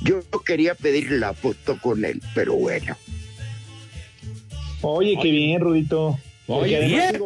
[0.03, 2.97] yo quería pedir la foto con él, pero bueno.
[4.81, 6.19] Oye, qué bien, Rudito.
[6.47, 7.21] Oye, bien.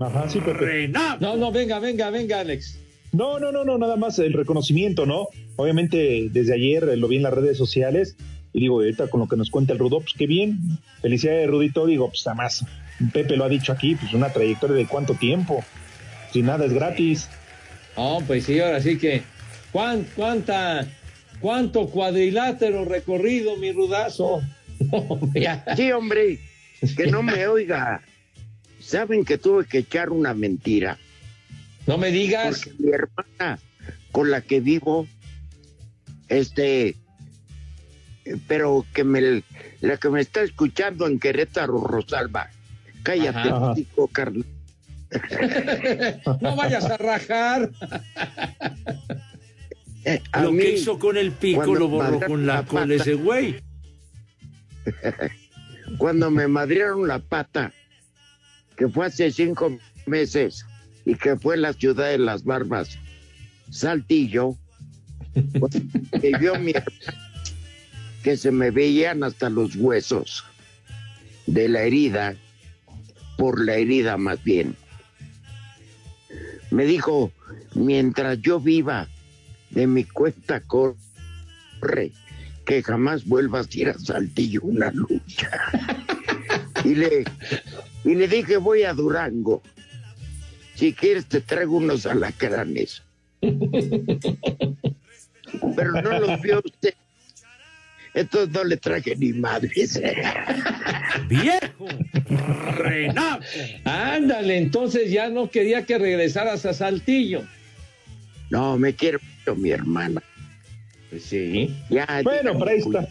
[0.00, 0.88] Ajá, sí, Pepe.
[0.88, 2.80] No, no, venga, venga, venga, Alex.
[3.12, 5.28] No, no, no, no, nada más el reconocimiento, ¿no?
[5.54, 8.16] Obviamente desde ayer lo vi en las redes sociales
[8.52, 10.78] y digo, ahorita con lo que nos cuenta el Rudo, pues qué bien.
[11.00, 12.64] Felicidades, Rudito, digo, pues además,
[13.12, 15.64] Pepe lo ha dicho aquí, pues una trayectoria de cuánto tiempo.
[16.32, 17.28] Si nada es gratis.
[17.94, 19.22] Oh, pues sí, ahora sí que.
[19.72, 20.86] ¿Cuánta,
[21.40, 24.40] cuánto cuadrilátero recorrido, mi rudazo?
[25.76, 26.38] sí, hombre,
[26.96, 28.02] que no me oiga.
[28.80, 30.98] Saben que tuve que echar una mentira.
[31.86, 32.62] No me digas.
[32.64, 33.58] Porque mi hermana
[34.12, 35.06] con la que vivo,
[36.28, 36.96] este,
[38.46, 39.42] pero que me,
[39.80, 42.50] la que me está escuchando en Querétaro, Rosalba,
[43.02, 44.44] cállate, chico, carnal.
[46.40, 47.70] no vayas a rajar.
[50.04, 53.60] Eh, lo que hizo con el pico lo borró con la, con ese güey.
[55.98, 57.72] cuando me madrieron la pata,
[58.76, 59.76] que fue hace cinco
[60.06, 60.64] meses
[61.04, 62.98] y que fue la ciudad de las barbas,
[63.70, 64.56] Saltillo,
[66.20, 66.72] que vio mi
[68.22, 70.44] que se me veían hasta los huesos
[71.46, 72.34] de la herida,
[73.36, 74.74] por la herida más bien.
[76.70, 77.32] Me dijo,
[77.74, 79.08] mientras yo viva
[79.70, 82.12] de mi cuenta corre,
[82.66, 85.50] que jamás vuelvas a ir a Saltillo una lucha.
[86.84, 87.24] y, le,
[88.04, 89.62] y le dije, voy a Durango.
[90.74, 93.02] Si quieres te traigo unos alacranes.
[93.40, 93.62] Pero
[96.02, 96.94] no los vio usted.
[98.18, 100.00] Entonces no le traje ni madres.
[101.28, 101.86] ¡Viejo!
[102.76, 103.44] ¡Renato!
[103.84, 107.44] Ándale, entonces ya no quería que regresaras a Saltillo.
[108.50, 109.20] No, me quiero
[109.56, 110.20] mi hermana.
[111.10, 111.74] Pues sí.
[111.90, 113.08] Ya, bueno, pero ahí está.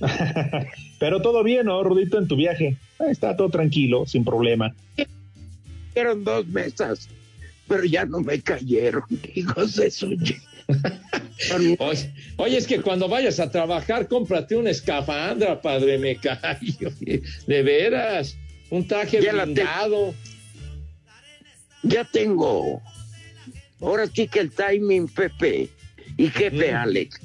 [1.00, 2.76] pero todo bien, ¿no, Rudito, en tu viaje?
[3.10, 4.72] Está todo tranquilo, sin problema.
[5.92, 7.08] Fueron dos mesas,
[7.66, 9.02] pero ya no me cayeron,
[9.34, 10.36] hijos de suyo.
[11.78, 16.90] Oye, oye, es que cuando vayas a trabajar, cómprate una escafandra, padre, me callo.
[17.46, 18.36] De veras,
[18.70, 20.14] un traje ya blindado.
[21.82, 22.82] Ya tengo.
[23.80, 25.68] Ahora sí que el timing, Pepe.
[26.16, 27.20] Y jefe, Alex.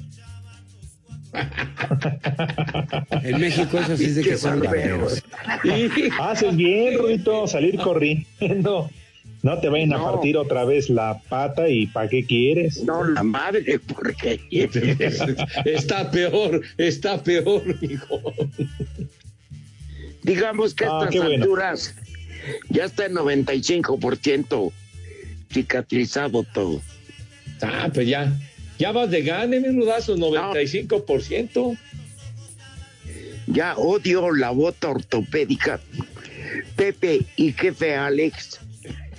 [3.22, 4.62] en México eso sí es de que son.
[6.20, 8.90] Haces bien, Ruito, salir corriendo.
[9.42, 12.84] No te vayan a partir otra vez la pata y ¿para qué quieres?
[12.84, 14.40] No, la madre, porque
[15.64, 18.22] está peor, está peor, hijo.
[20.22, 21.94] Digamos que ah, estas alturas
[22.70, 24.72] ya está en 95%
[25.52, 26.80] cicatrizado todo.
[27.62, 28.32] Ah, pues ya,
[28.78, 31.76] ya vas de gane, mi rudazo, 95%.
[33.48, 35.80] Ya odio la bota ortopédica.
[36.76, 38.61] Pepe y jefe Alex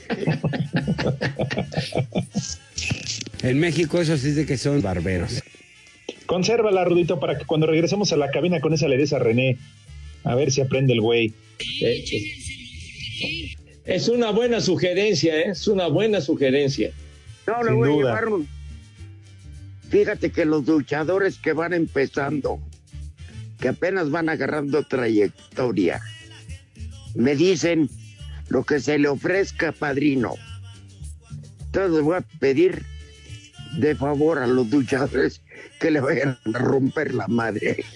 [3.43, 5.41] en México eso sí de que son barberos.
[6.26, 9.58] Consérvala, Rudito, para que cuando regresemos a la cabina con esa le des a René.
[10.24, 11.34] A ver si aprende el güey.
[13.86, 15.49] Es una buena sugerencia, ¿eh?
[15.49, 16.91] es una buena sugerencia.
[17.45, 18.26] No, le voy a llevar
[19.89, 22.60] Fíjate que los luchadores que van empezando,
[23.60, 26.01] que apenas van agarrando trayectoria,
[27.14, 27.89] me dicen
[28.50, 30.36] lo que se le ofrezca, padrino.
[31.66, 32.84] Entonces voy a pedir
[33.78, 35.41] de favor a los duchadores
[35.80, 37.84] que le vayan a romper la madre.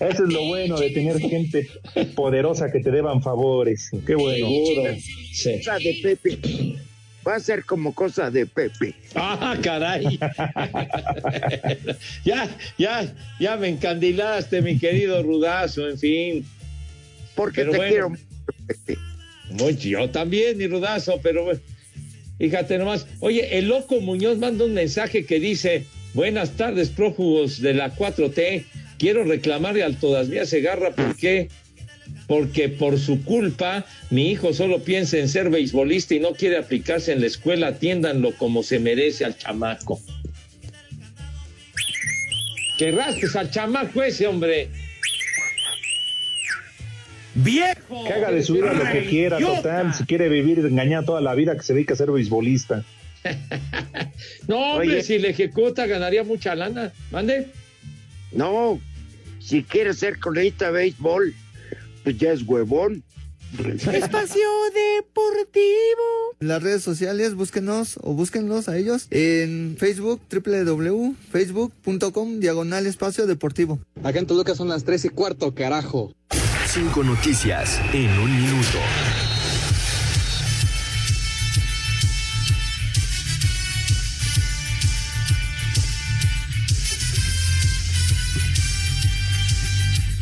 [0.00, 1.68] Eso es lo bueno de tener gente
[2.14, 3.90] poderosa que te deban favores.
[4.06, 4.46] Qué bueno.
[4.46, 6.38] Cosa de Pepe.
[7.26, 8.94] Va a ser como cosa de Pepe.
[9.14, 10.18] Ah, caray.
[12.24, 12.48] ya,
[12.78, 16.46] ya, ya me encandilaste, mi querido Rudazo, en fin.
[17.38, 18.10] Porque te quiero
[19.50, 19.88] mucho.
[19.88, 21.46] Yo también, mi rudazo, pero
[22.36, 23.06] fíjate nomás.
[23.20, 25.84] Oye, el loco Muñoz manda un mensaje que dice:
[26.14, 28.64] Buenas tardes, prófugos de la 4T.
[28.98, 31.48] Quiero reclamarle al Todas Mías Segarra por qué.
[32.26, 37.12] Porque por su culpa mi hijo solo piensa en ser beisbolista y no quiere aplicarse
[37.12, 37.68] en la escuela.
[37.68, 40.00] Atiéndanlo como se merece al chamaco.
[42.78, 44.68] Que rasques al chamaco ese, hombre.
[47.34, 48.04] ¡Viejo!
[48.06, 49.94] Que haga de su vida lo que quiera, total.
[49.94, 52.84] Si quiere vivir engañado toda la vida, que se dedique a ser beisbolista.
[54.48, 56.92] no, hombre, si le ejecuta, ganaría mucha lana.
[57.10, 57.48] Mande.
[58.32, 58.80] No,
[59.40, 61.34] si quiere ser coleguita de béisbol,
[62.04, 63.02] pues ya es huevón.
[63.58, 64.42] Espacio
[64.74, 66.36] Deportivo.
[66.40, 73.80] Las redes sociales, búsquenos o búsquenlos a ellos en Facebook, www.facebook.com, diagonal espacio deportivo.
[74.04, 76.12] Acá en Toluca son las tres y cuarto, carajo.
[76.78, 78.78] Cinco noticias en un minuto.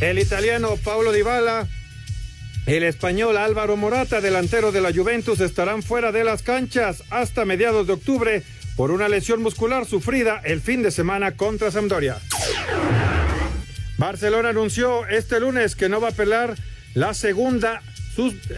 [0.00, 1.68] El italiano Paulo Dybala,
[2.64, 7.86] el español Álvaro Morata, delantero de la Juventus, estarán fuera de las canchas hasta mediados
[7.86, 8.42] de octubre
[8.76, 12.16] por una lesión muscular sufrida el fin de semana contra Sampdoria.
[13.98, 16.54] Barcelona anunció este lunes que no va a apelar
[16.94, 17.82] la segunda,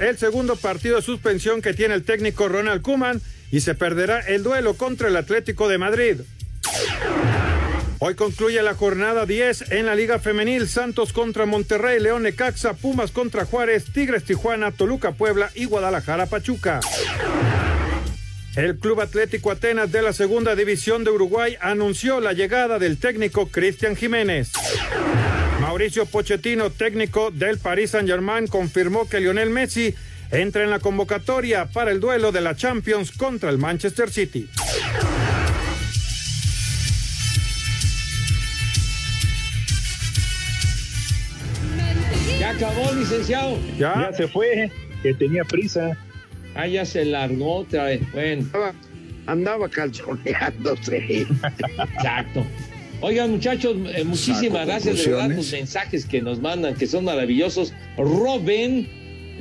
[0.00, 3.20] el segundo partido de suspensión que tiene el técnico Ronald Kuman
[3.50, 6.20] y se perderá el duelo contra el Atlético de Madrid.
[8.00, 10.68] Hoy concluye la jornada 10 en la Liga Femenil.
[10.68, 16.78] Santos contra Monterrey, León Necaxa, Pumas contra Juárez, Tigres Tijuana, Toluca Puebla y Guadalajara Pachuca.
[18.56, 23.48] El Club Atlético Atenas de la Segunda División de Uruguay anunció la llegada del técnico
[23.48, 24.50] Cristian Jiménez.
[25.60, 29.94] Mauricio Pochettino, técnico del Paris Saint-Germain, confirmó que Lionel Messi
[30.30, 34.48] entra en la convocatoria para el duelo de la Champions contra el Manchester City.
[42.40, 43.58] Ya acabó, licenciado.
[43.76, 44.70] Ya, se fue,
[45.02, 45.96] que tenía prisa.
[46.58, 48.00] Ah, ya se largó otra vez.
[48.12, 48.44] Bueno.
[49.26, 51.24] Andaba, calzoneándose.
[51.94, 52.44] Exacto.
[53.00, 57.72] Oigan, muchachos, eh, muchísimas gracias de verdad los mensajes que nos mandan, que son maravillosos.
[57.96, 58.88] Robin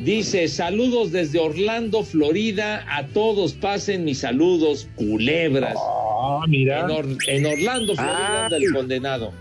[0.03, 2.85] dice: Saludos desde Orlando, Florida.
[2.87, 5.75] A todos pasen mis saludos, culebras.
[5.75, 6.81] Ah, mira.
[7.25, 9.33] En, Orlando, Florida, anda el condenado.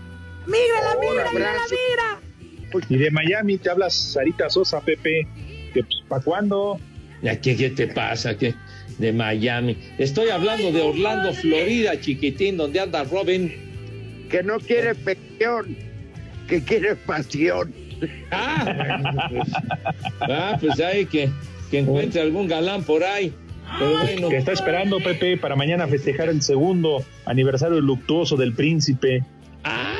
[0.47, 2.83] Mírala, mira, mira, mira.
[2.89, 5.27] Y de Miami te hablas Sarita Sosa, Pepe.
[5.73, 6.79] Pues, ¿Para cuándo?
[7.21, 8.37] ¿Qué, ¿Qué te pasa?
[8.37, 8.53] ¿Qué?
[8.97, 9.77] De Miami.
[9.97, 13.67] Estoy hablando de Orlando, Florida, chiquitín, donde anda Robin
[14.29, 15.77] que no quiere pasión,
[16.47, 17.73] que quiere pasión.
[18.29, 19.49] Ah, pues,
[20.21, 21.29] ah, pues hay que,
[21.71, 23.33] que encuentre algún galán por ahí.
[23.79, 24.29] Pero bueno.
[24.29, 29.23] Que está esperando, Pepe, para mañana festejar el segundo aniversario luctuoso del príncipe.
[29.63, 29.96] ¡Ah!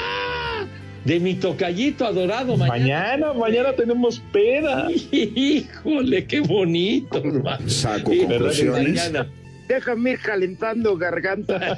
[1.07, 2.77] De mi tocallito adorado mañana.
[2.77, 4.89] Mañana, mañana tenemos peda.
[5.11, 7.69] Híjole, qué bonito, hermano.
[7.69, 9.25] Saco mañana
[9.67, 11.77] déjame ir calentando garganta.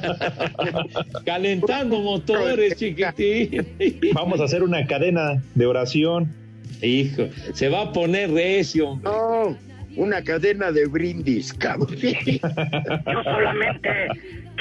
[1.26, 3.68] calentando motores, chiquitín.
[4.14, 6.34] Vamos a hacer una cadena de oración.
[6.82, 9.00] Hijo, se va a poner recio.
[9.04, 9.58] No,
[9.96, 11.96] una cadena de brindis, cabrón.
[12.00, 14.08] Yo solamente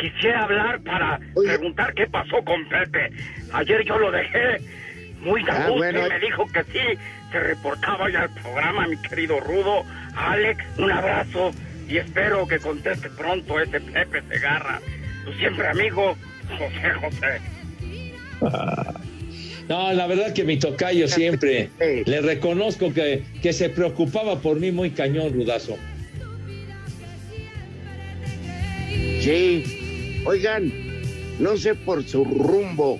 [0.00, 3.10] quisiera hablar para preguntar qué pasó con Pepe.
[3.52, 4.60] Ayer yo lo dejé
[5.20, 6.98] muy de ah, y me dijo que sí,
[7.32, 9.84] se reportaba ya al programa, mi querido Rudo.
[10.16, 11.50] Alex, un abrazo
[11.88, 14.80] y espero que conteste pronto ese Pepe Segarra,
[15.24, 16.16] tu siempre amigo
[16.58, 17.40] José José.
[19.68, 24.72] No, la verdad que mi tocayo siempre le reconozco que, que se preocupaba por mí
[24.72, 25.76] muy cañón, Rudazo.
[29.20, 30.72] Sí, oigan,
[31.38, 32.98] no sé por su rumbo,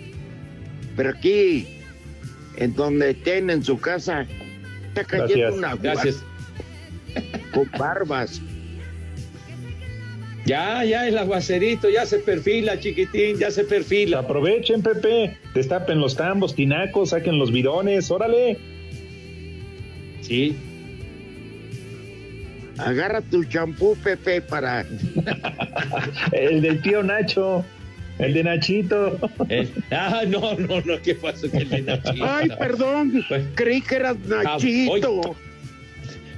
[0.95, 1.66] pero aquí,
[2.57, 4.27] en donde estén en su casa,
[4.89, 6.23] está cayendo una Gracias.
[7.55, 8.43] con barbas.
[10.49, 14.20] Ya, ya el aguacerito, ya se perfila, chiquitín, ya se perfila.
[14.20, 18.57] Aprovechen, Pepe, destapen los tambos, tinacos, saquen los bidones, órale.
[20.22, 20.57] Sí.
[22.78, 24.86] Agarra tu champú, Pepe, para.
[26.32, 27.62] el del tío Nacho.
[28.18, 29.18] El de Nachito.
[29.90, 32.24] ah, no, no, no, ¿qué pasó con el de Nachito?
[32.24, 35.36] Ay, perdón, pues, creí que eras ah, Nachito.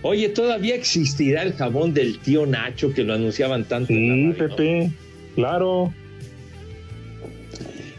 [0.02, 3.88] Oye, ¿todavía existirá el jabón del tío Nacho que lo anunciaban tanto?
[3.88, 4.90] Sí, Pepe,
[5.34, 5.92] claro.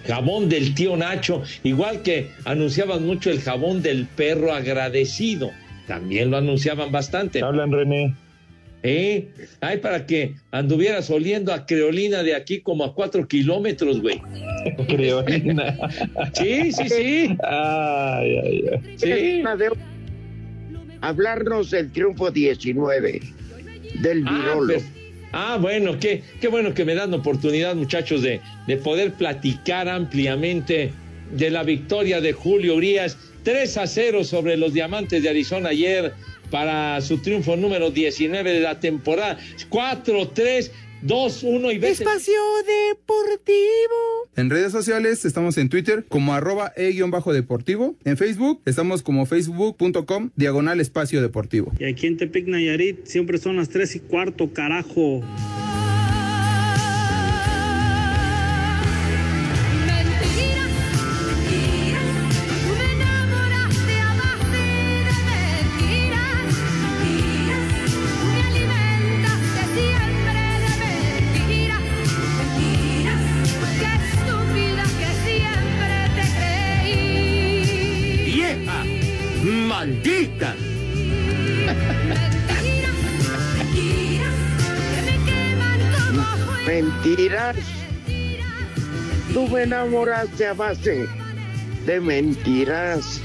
[0.07, 5.51] Jabón del tío Nacho, igual que anunciaban mucho el jabón del perro agradecido.
[5.87, 7.41] También lo anunciaban bastante.
[7.41, 8.15] Hablan, René.
[8.83, 9.29] ¿Eh?
[9.59, 14.19] Ay, para que anduvieras oliendo a creolina de aquí como a cuatro kilómetros, güey.
[14.87, 15.77] creolina.
[16.33, 17.37] sí, sí, sí.
[17.43, 18.97] Ay, ay, ay.
[18.97, 19.43] Sí
[21.01, 23.21] hablarnos del triunfo 19
[24.01, 24.73] del ah, Virolo.
[25.33, 30.91] Ah, bueno, qué, qué bueno que me dan oportunidad, muchachos, de, de poder platicar ampliamente
[31.31, 33.17] de la victoria de Julio Urias.
[33.43, 36.13] 3 a 0 sobre los Diamantes de Arizona ayer.
[36.51, 39.37] para su triunfo número 19 de la temporada.
[39.69, 40.69] 4-3.
[41.01, 41.93] 2, 1 y vete.
[41.93, 42.33] Espacio
[42.91, 43.61] Deportivo.
[44.35, 47.95] En redes sociales estamos en Twitter como arroba e-deportivo.
[48.03, 51.71] En Facebook estamos como facebook.com diagonal espacio deportivo.
[51.79, 55.21] Y aquí en Tepic Nayarit siempre son las 3 y cuarto, carajo.
[89.63, 91.07] Enamoraste a base
[91.85, 93.21] de mentiras.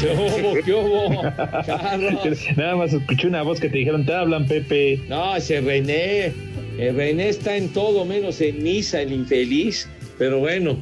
[0.00, 0.54] ¿Qué hubo?
[0.64, 1.22] ¿Qué hubo?
[1.66, 2.38] Carlos.
[2.56, 5.00] Nada más escuché una voz que te dijeron, te hablan, Pepe.
[5.08, 6.32] No, ese René.
[6.78, 9.88] El René está en todo menos en misa, el infeliz.
[10.18, 10.78] Pero bueno.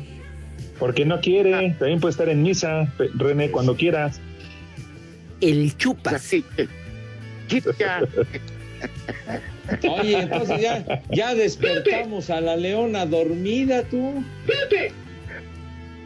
[0.79, 1.75] Porque no quiere.
[1.79, 4.21] También puede estar en misa, René, cuando quieras.
[5.41, 6.31] El chupas.
[10.01, 14.23] Oye, entonces ya, ya despertamos a la leona dormida, tú.
[14.47, 14.93] Pepe.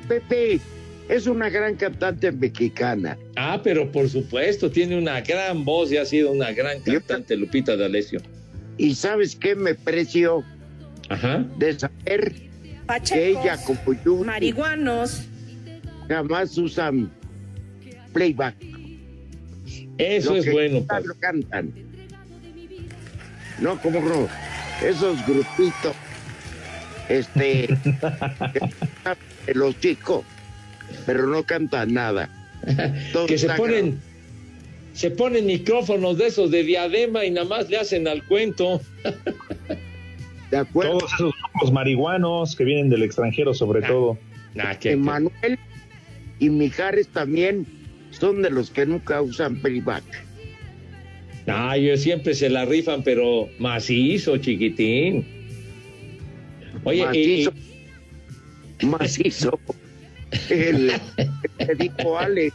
[0.08, 0.60] Pepe
[1.08, 3.18] es una gran cantante mexicana.
[3.36, 7.76] Ah, pero por supuesto, tiene una gran voz y ha sido una gran cantante, Lupita
[7.76, 8.20] D'Alessio.
[8.78, 10.44] ¿Y sabes qué me preció?
[11.08, 11.44] Ajá.
[11.58, 12.32] De saber
[13.08, 15.22] que ella como yo marihuanos.
[16.08, 17.10] jamás usan
[18.12, 18.56] playback.
[19.98, 21.89] Eso Lo es que bueno, cantan, lo cantan.
[23.60, 24.28] No, como no.
[24.82, 25.94] Esos grupitos,
[27.08, 27.68] este,
[29.46, 30.24] que los chicos,
[31.06, 32.28] pero no cantan nada.
[33.12, 34.00] Todo que se ponen,
[34.94, 38.80] se ponen micrófonos de esos de diadema y nada más le hacen al cuento.
[40.50, 40.98] De acuerdo.
[40.98, 44.18] Todos esos grupos marihuanos que vienen del extranjero, sobre todo.
[44.82, 45.58] Emanuel
[46.38, 47.66] y Mijares también
[48.10, 50.04] son de los que nunca usan playback.
[51.46, 55.24] Ah, ellos siempre se la rifan, pero macizo, chiquitín.
[56.84, 57.52] Oye, y- macizo,
[58.82, 59.60] macizo.
[60.48, 60.92] El,
[61.58, 62.52] el dijo Ale.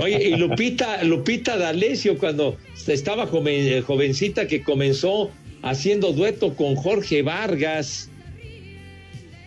[0.00, 5.30] Oye, y Lupita, Lupita D'Alessio, cuando estaba joven- eh, jovencita, que comenzó
[5.62, 8.08] haciendo dueto con Jorge Vargas,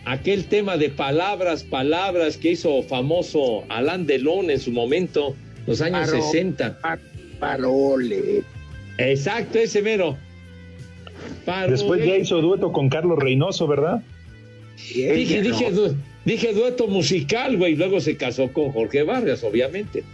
[0.04, 5.34] aquel tema de palabras, palabras que hizo famoso Alain Delon en su momento,
[5.66, 6.78] los años Paro- 60.
[7.38, 8.42] Parole.
[8.98, 10.16] Exacto, ese mero.
[11.44, 11.72] Parole.
[11.72, 14.02] Después ya hizo dueto con Carlos Reynoso, ¿verdad?
[14.76, 20.04] Dije, dije, du- dije dueto musical, güey, luego se casó con Jorge Vargas, obviamente.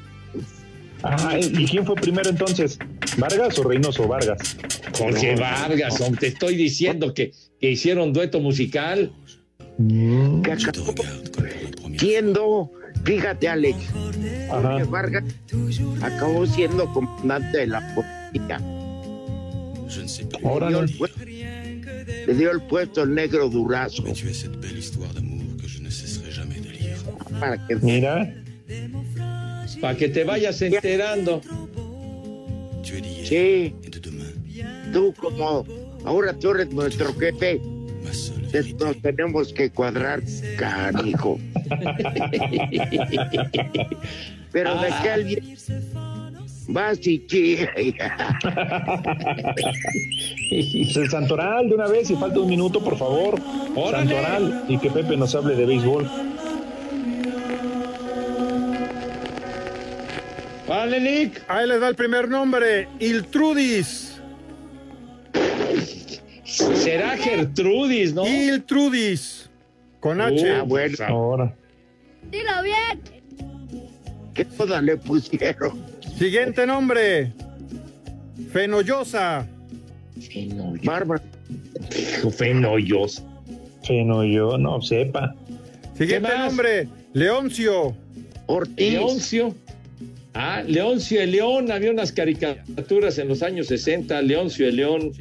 [1.02, 2.78] Ah, ¿y quién fue primero entonces?
[3.18, 4.08] ¿Vargas o Reynoso?
[4.08, 4.56] Vargas.
[4.96, 9.12] Jorge Vargas, te estoy diciendo que, que hicieron dueto musical.
[10.50, 10.94] Acabó
[11.98, 12.70] siendo,
[13.04, 13.76] fíjate Alex,
[14.48, 15.24] Jorge Vargas
[16.02, 18.60] acabó siendo comandante de la policía.
[19.86, 24.04] Le dio, el puesto, le dio el puesto el negro Durazo.
[27.38, 28.34] Para que Mira.
[29.80, 31.40] Para que te vayas enterando.
[33.24, 33.74] Sí.
[34.92, 35.64] Tú como
[36.04, 37.60] ahora tú eres nuestro jefe,
[38.78, 40.22] nos tenemos que cuadrar,
[40.56, 41.38] canijo.
[44.52, 45.56] Pero de qué alguien
[46.68, 47.72] vas y chiga.
[50.50, 53.38] El Santoral de una vez y falta un minuto, por favor.
[53.74, 54.08] Órale.
[54.08, 56.08] Santoral y que Pepe nos hable de béisbol.
[60.68, 61.42] Vale, Nick.
[61.48, 64.20] Ahí les da el primer nombre, Iltrudis.
[66.44, 68.26] Será Gertrudis, ¿no?
[68.26, 69.50] Iltrudis.
[70.04, 70.50] Con H.
[70.50, 70.96] Ah, bueno.
[71.08, 71.56] Ahora.
[72.30, 73.00] Dilo bien.
[74.34, 75.82] ¿Qué toda le pusieron?
[76.18, 77.32] Siguiente nombre.
[78.52, 79.48] Fenollosa.
[80.82, 81.22] Bárbara.
[82.36, 83.24] Fenollos.
[83.82, 85.34] Fenollo, no sepa.
[85.96, 86.86] Siguiente nombre.
[87.14, 87.96] Leoncio.
[88.44, 88.92] Ortiz.
[88.92, 89.54] Leoncio.
[90.34, 91.72] Ah, Leoncio el León.
[91.72, 94.20] Había unas caricaturas en los años 60.
[94.20, 95.12] Leoncio el León.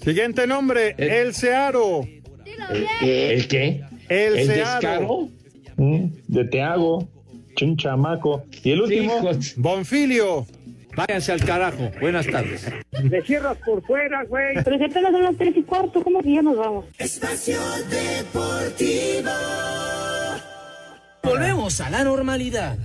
[0.00, 0.94] Siguiente nombre.
[0.96, 2.06] El Searo.
[3.02, 3.87] ¿El qué?
[4.08, 5.28] El, ¿El descaro?
[5.76, 7.08] Mm, De Teago,
[7.62, 8.44] un chamaco.
[8.64, 9.20] Y el último.
[9.56, 10.46] Bonfilio.
[10.96, 11.90] Váyanse al carajo.
[12.00, 12.68] Buenas tardes.
[13.04, 14.56] Le cierras por fuera, güey.
[14.64, 16.86] Pero si apenas son las tres y cuarto, ¿cómo que ya nos vamos?
[16.98, 19.30] Espacio Deportivo.
[21.22, 22.76] Volvemos a la normalidad.